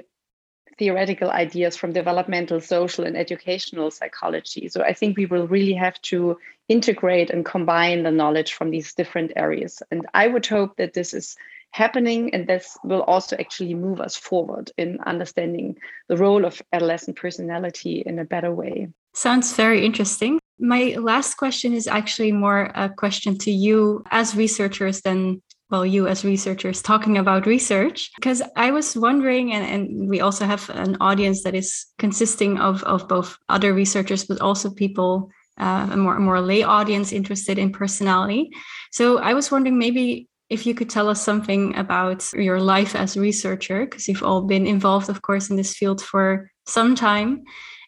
theoretical 0.79 1.31
ideas 1.31 1.77
from 1.77 1.93
developmental 1.93 2.61
social 2.61 3.07
and 3.07 3.17
educational 3.17 3.91
psychology. 3.91 4.69
So 4.69 4.83
i 4.83 4.93
think 4.93 5.17
we 5.17 5.27
will 5.27 5.49
really 5.49 5.73
have 5.73 6.01
to 6.03 6.39
integrate 6.69 7.31
and 7.31 7.45
combine 7.45 8.03
the 8.03 8.11
knowledge 8.11 8.53
from 8.53 8.71
these 8.71 8.95
different 8.95 9.33
areas. 9.37 9.83
And 9.91 10.07
i 10.13 10.27
would 10.27 10.47
hope 10.47 10.77
that 10.77 10.93
this 10.93 11.15
is 11.15 11.37
happening 11.71 12.35
and 12.35 12.47
this 12.47 12.79
will 12.85 13.03
also 13.03 13.37
actually 13.39 13.75
move 13.75 14.01
us 14.01 14.17
forward 14.17 14.71
in 14.79 14.99
understanding 15.01 15.77
the 16.09 16.17
role 16.17 16.45
of 16.45 16.63
adolescent 16.73 17.17
personality 17.17 18.03
in 18.05 18.19
a 18.19 18.25
better 18.25 18.55
way. 18.55 18.89
Sounds 19.15 19.55
very 19.55 19.85
interesting 19.85 20.39
my 20.59 20.97
last 20.99 21.35
question 21.37 21.73
is 21.73 21.87
actually 21.87 22.33
more 22.33 22.71
a 22.75 22.89
question 22.89 23.37
to 23.39 23.51
you 23.51 24.03
as 24.11 24.37
researchers 24.37 25.03
than 25.03 25.43
well 25.71 25.85
you 25.85 26.07
as 26.07 26.25
researchers 26.25 26.81
talking 26.81 27.19
about 27.19 27.47
research 27.47 28.11
because 28.17 28.43
i 28.57 28.71
was 28.71 28.97
wondering 28.97 29.53
and, 29.53 29.65
and 29.67 30.09
we 30.09 30.21
also 30.21 30.47
have 30.47 30.71
an 30.71 30.97
audience 31.01 31.43
that 31.43 31.55
is 31.55 31.87
consisting 31.99 32.59
of, 32.59 32.83
of 32.85 33.09
both 33.09 33.37
other 33.49 33.75
researchers 33.75 34.25
but 34.25 34.41
also 34.41 34.71
people 34.71 35.31
uh, 35.59 35.89
a 35.91 35.97
more, 35.97 36.19
more 36.19 36.41
lay 36.41 36.63
audience 36.63 37.13
interested 37.13 37.59
in 37.59 37.73
personality 37.73 38.49
so 38.93 39.19
i 39.19 39.35
was 39.35 39.51
wondering 39.51 39.79
maybe 39.79 40.29
if 40.49 40.65
you 40.65 40.75
could 40.75 40.89
tell 40.89 41.09
us 41.09 41.21
something 41.21 41.75
about 41.77 42.33
your 42.33 42.61
life 42.61 42.95
as 42.95 43.17
researcher, 43.17 43.85
because 43.85 44.07
you've 44.07 44.23
all 44.23 44.43
been 44.43 44.67
involved, 44.67 45.09
of 45.09 45.23
course, 45.23 45.51
in 45.51 45.57
this 45.57 45.75
field 45.75 46.01
for 46.01 46.51
some 46.67 46.95
time. 46.95 47.43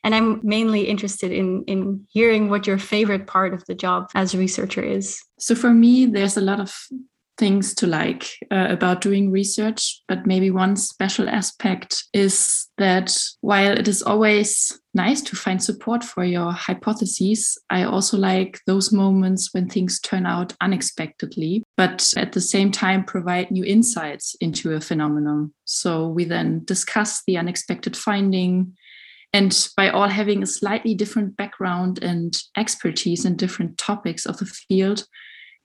And 0.04 0.14
I'm 0.14 0.40
mainly 0.42 0.82
interested 0.82 1.32
in, 1.32 1.64
in 1.66 2.06
hearing 2.08 2.48
what 2.48 2.66
your 2.66 2.78
favorite 2.78 3.26
part 3.26 3.54
of 3.54 3.64
the 3.66 3.74
job 3.74 4.10
as 4.14 4.34
a 4.34 4.38
researcher 4.38 4.82
is. 4.82 5.22
So 5.38 5.54
for 5.54 5.70
me, 5.70 6.06
there's 6.06 6.36
a 6.36 6.42
lot 6.42 6.60
of 6.60 6.74
things 7.38 7.72
to 7.72 7.86
like 7.86 8.26
uh, 8.50 8.66
about 8.68 9.00
doing 9.00 9.30
research, 9.30 10.02
but 10.08 10.26
maybe 10.26 10.50
one 10.50 10.76
special 10.76 11.28
aspect 11.28 12.04
is 12.12 12.66
that 12.76 13.16
while 13.40 13.72
it 13.72 13.88
is 13.88 14.02
always 14.02 14.78
nice 14.92 15.22
to 15.22 15.36
find 15.36 15.62
support 15.62 16.02
for 16.02 16.24
your 16.24 16.52
hypotheses, 16.52 17.56
I 17.70 17.84
also 17.84 18.18
like 18.18 18.60
those 18.66 18.92
moments 18.92 19.54
when 19.54 19.68
things 19.68 20.00
turn 20.00 20.26
out 20.26 20.52
unexpectedly, 20.60 21.62
but 21.76 22.12
at 22.16 22.32
the 22.32 22.40
same 22.40 22.72
time 22.72 23.04
provide 23.04 23.50
new 23.50 23.64
insights 23.64 24.34
into 24.40 24.74
a 24.74 24.80
phenomenon. 24.80 25.54
So 25.64 26.08
we 26.08 26.24
then 26.24 26.62
discuss 26.64 27.22
the 27.26 27.38
unexpected 27.38 27.96
finding. 27.96 28.76
And 29.32 29.68
by 29.76 29.90
all 29.90 30.08
having 30.08 30.42
a 30.42 30.46
slightly 30.46 30.94
different 30.94 31.36
background 31.36 32.02
and 32.02 32.36
expertise 32.56 33.24
in 33.24 33.36
different 33.36 33.76
topics 33.76 34.26
of 34.26 34.38
the 34.38 34.46
field, 34.46 35.04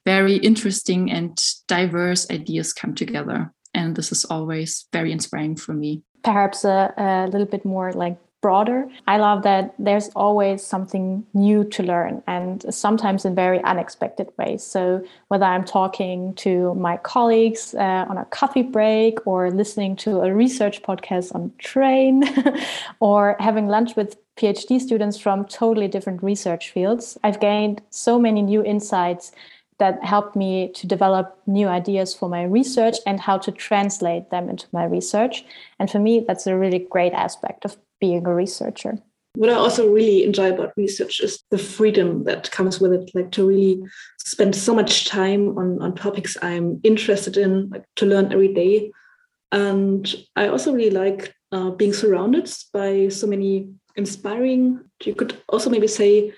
very 0.05 0.35
interesting 0.35 1.09
and 1.11 1.37
diverse 1.67 2.29
ideas 2.29 2.73
come 2.73 2.93
together. 2.93 3.53
And 3.73 3.95
this 3.95 4.11
is 4.11 4.25
always 4.25 4.85
very 4.91 5.11
inspiring 5.11 5.55
for 5.55 5.73
me. 5.73 6.03
Perhaps 6.23 6.65
a, 6.65 6.93
a 6.97 7.27
little 7.27 7.47
bit 7.47 7.65
more 7.65 7.91
like 7.93 8.17
broader. 8.43 8.85
I 9.07 9.17
love 9.17 9.41
that 9.43 9.73
there's 9.79 10.09
always 10.09 10.61
something 10.61 11.25
new 11.33 11.63
to 11.75 11.81
learn 11.81 12.21
and 12.27 12.63
sometimes 12.69 13.23
in 13.23 13.33
very 13.33 13.63
unexpected 13.63 14.27
ways. 14.37 14.61
So, 14.61 15.03
whether 15.29 15.45
I'm 15.45 15.63
talking 15.63 16.35
to 16.45 16.75
my 16.75 16.97
colleagues 16.97 17.73
uh, 17.73 18.05
on 18.09 18.17
a 18.17 18.25
coffee 18.25 18.61
break 18.61 19.25
or 19.25 19.49
listening 19.49 19.95
to 20.03 20.19
a 20.21 20.33
research 20.33 20.83
podcast 20.83 21.33
on 21.33 21.53
train 21.57 22.23
or 22.99 23.37
having 23.39 23.67
lunch 23.67 23.95
with 23.95 24.17
PhD 24.35 24.81
students 24.81 25.17
from 25.17 25.45
totally 25.45 25.87
different 25.87 26.21
research 26.21 26.71
fields, 26.71 27.17
I've 27.23 27.39
gained 27.39 27.81
so 27.91 28.19
many 28.19 28.41
new 28.41 28.61
insights 28.63 29.31
that 29.79 30.03
helped 30.03 30.35
me 30.35 30.71
to 30.73 30.87
develop 30.87 31.39
new 31.47 31.67
ideas 31.67 32.13
for 32.13 32.29
my 32.29 32.43
research 32.43 32.97
and 33.05 33.19
how 33.19 33.37
to 33.37 33.51
translate 33.51 34.29
them 34.29 34.49
into 34.49 34.67
my 34.71 34.85
research. 34.85 35.45
And 35.79 35.89
for 35.89 35.99
me, 35.99 36.23
that's 36.27 36.47
a 36.47 36.57
really 36.57 36.79
great 36.79 37.13
aspect 37.13 37.65
of 37.65 37.77
being 38.03 38.27
a 38.27 38.35
researcher. 38.35 38.93
What 39.35 39.49
I 39.49 39.53
also 39.53 39.89
really 39.89 40.25
enjoy 40.25 40.51
about 40.51 40.73
research 40.75 41.21
is 41.21 41.41
the 41.51 41.57
freedom 41.57 42.25
that 42.25 42.51
comes 42.51 42.81
with 42.81 42.91
it, 42.91 43.09
like 43.15 43.31
to 43.31 43.47
really 43.47 43.81
spend 44.19 44.53
so 44.55 44.75
much 44.75 45.07
time 45.07 45.57
on, 45.57 45.81
on 45.81 45.95
topics 45.95 46.35
I'm 46.41 46.81
interested 46.83 47.37
in, 47.37 47.69
like 47.69 47.85
to 47.95 48.05
learn 48.05 48.33
every 48.33 48.53
day. 48.53 48.91
And 49.53 50.03
I 50.35 50.49
also 50.49 50.73
really 50.73 50.89
like 51.03 51.33
uh, 51.53 51.69
being 51.69 51.93
surrounded 51.93 52.51
by 52.73 53.07
so 53.07 53.25
many 53.25 53.69
inspiring, 53.95 54.81
you 55.05 55.15
could 55.15 55.41
also 55.47 55.69
maybe 55.69 55.87
say 55.87 56.33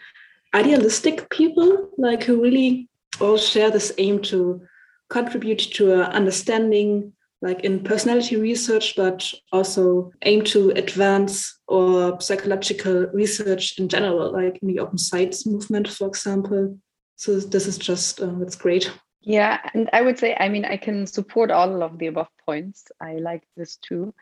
idealistic 0.53 1.29
people, 1.31 1.89
like 1.97 2.23
who 2.23 2.43
really 2.43 2.89
all 3.19 3.37
share 3.37 3.71
this 3.71 3.91
aim 3.97 4.21
to 4.23 4.61
contribute 5.09 5.63
to 5.77 6.03
understanding 6.13 7.13
like 7.45 7.61
in 7.61 7.83
personality 7.83 8.35
research 8.35 8.95
but 8.95 9.31
also 9.51 10.11
aim 10.23 10.43
to 10.43 10.71
advance 10.71 11.59
or 11.67 12.19
psychological 12.19 13.05
research 13.13 13.77
in 13.77 13.87
general 13.87 14.33
like 14.33 14.57
in 14.61 14.67
the 14.67 14.79
open 14.79 14.97
science 14.97 15.45
movement 15.45 15.87
for 15.87 16.07
example. 16.07 16.77
So 17.17 17.39
this 17.39 17.67
is 17.67 17.77
just 17.77 18.19
uh, 18.19 18.33
that's 18.39 18.55
great. 18.55 18.91
Yeah 19.21 19.59
and 19.73 19.89
i 19.93 20.01
would 20.01 20.19
say 20.19 20.35
i 20.39 20.49
mean 20.49 20.65
i 20.65 20.77
can 20.77 21.07
support 21.07 21.49
all 21.49 21.81
of 21.81 21.97
the 21.99 22.07
above 22.07 22.29
points. 22.45 22.85
I 22.99 23.13
like 23.29 23.43
this 23.55 23.77
too 23.77 24.13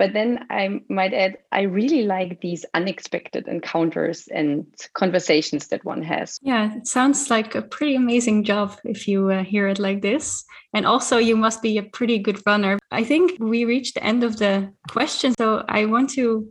but 0.00 0.14
then 0.14 0.46
I 0.48 0.80
might 0.88 1.12
add, 1.12 1.36
I 1.52 1.64
really 1.64 2.04
like 2.04 2.40
these 2.40 2.64
unexpected 2.72 3.46
encounters 3.46 4.28
and 4.28 4.64
conversations 4.94 5.68
that 5.68 5.84
one 5.84 6.02
has. 6.02 6.38
Yeah, 6.40 6.74
it 6.74 6.86
sounds 6.86 7.28
like 7.28 7.54
a 7.54 7.60
pretty 7.60 7.96
amazing 7.96 8.44
job 8.44 8.78
if 8.82 9.06
you 9.06 9.28
uh, 9.28 9.44
hear 9.44 9.68
it 9.68 9.78
like 9.78 10.00
this. 10.00 10.42
And 10.72 10.86
also, 10.86 11.18
you 11.18 11.36
must 11.36 11.60
be 11.60 11.76
a 11.76 11.82
pretty 11.82 12.18
good 12.18 12.40
runner. 12.46 12.78
I 12.90 13.04
think 13.04 13.32
we 13.40 13.66
reached 13.66 13.92
the 13.92 14.02
end 14.02 14.24
of 14.24 14.38
the 14.38 14.72
question. 14.88 15.34
So 15.36 15.66
I 15.68 15.84
want 15.84 16.08
to 16.14 16.50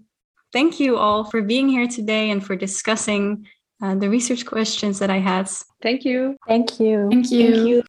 thank 0.53 0.79
you 0.79 0.97
all 0.97 1.23
for 1.23 1.41
being 1.41 1.69
here 1.69 1.87
today 1.87 2.29
and 2.29 2.45
for 2.45 2.55
discussing 2.55 3.47
uh, 3.81 3.95
the 3.95 4.11
research 4.11 4.45
questions 4.45 4.99
that 4.99 5.09
I 5.09 5.17
had. 5.17 5.49
Thank 5.81 6.05
you. 6.05 6.37
Thank 6.47 6.79
you. 6.79 7.07
Thank 7.09 7.31
you. 7.31 7.51
Thank 7.51 7.67
you. 7.67 7.83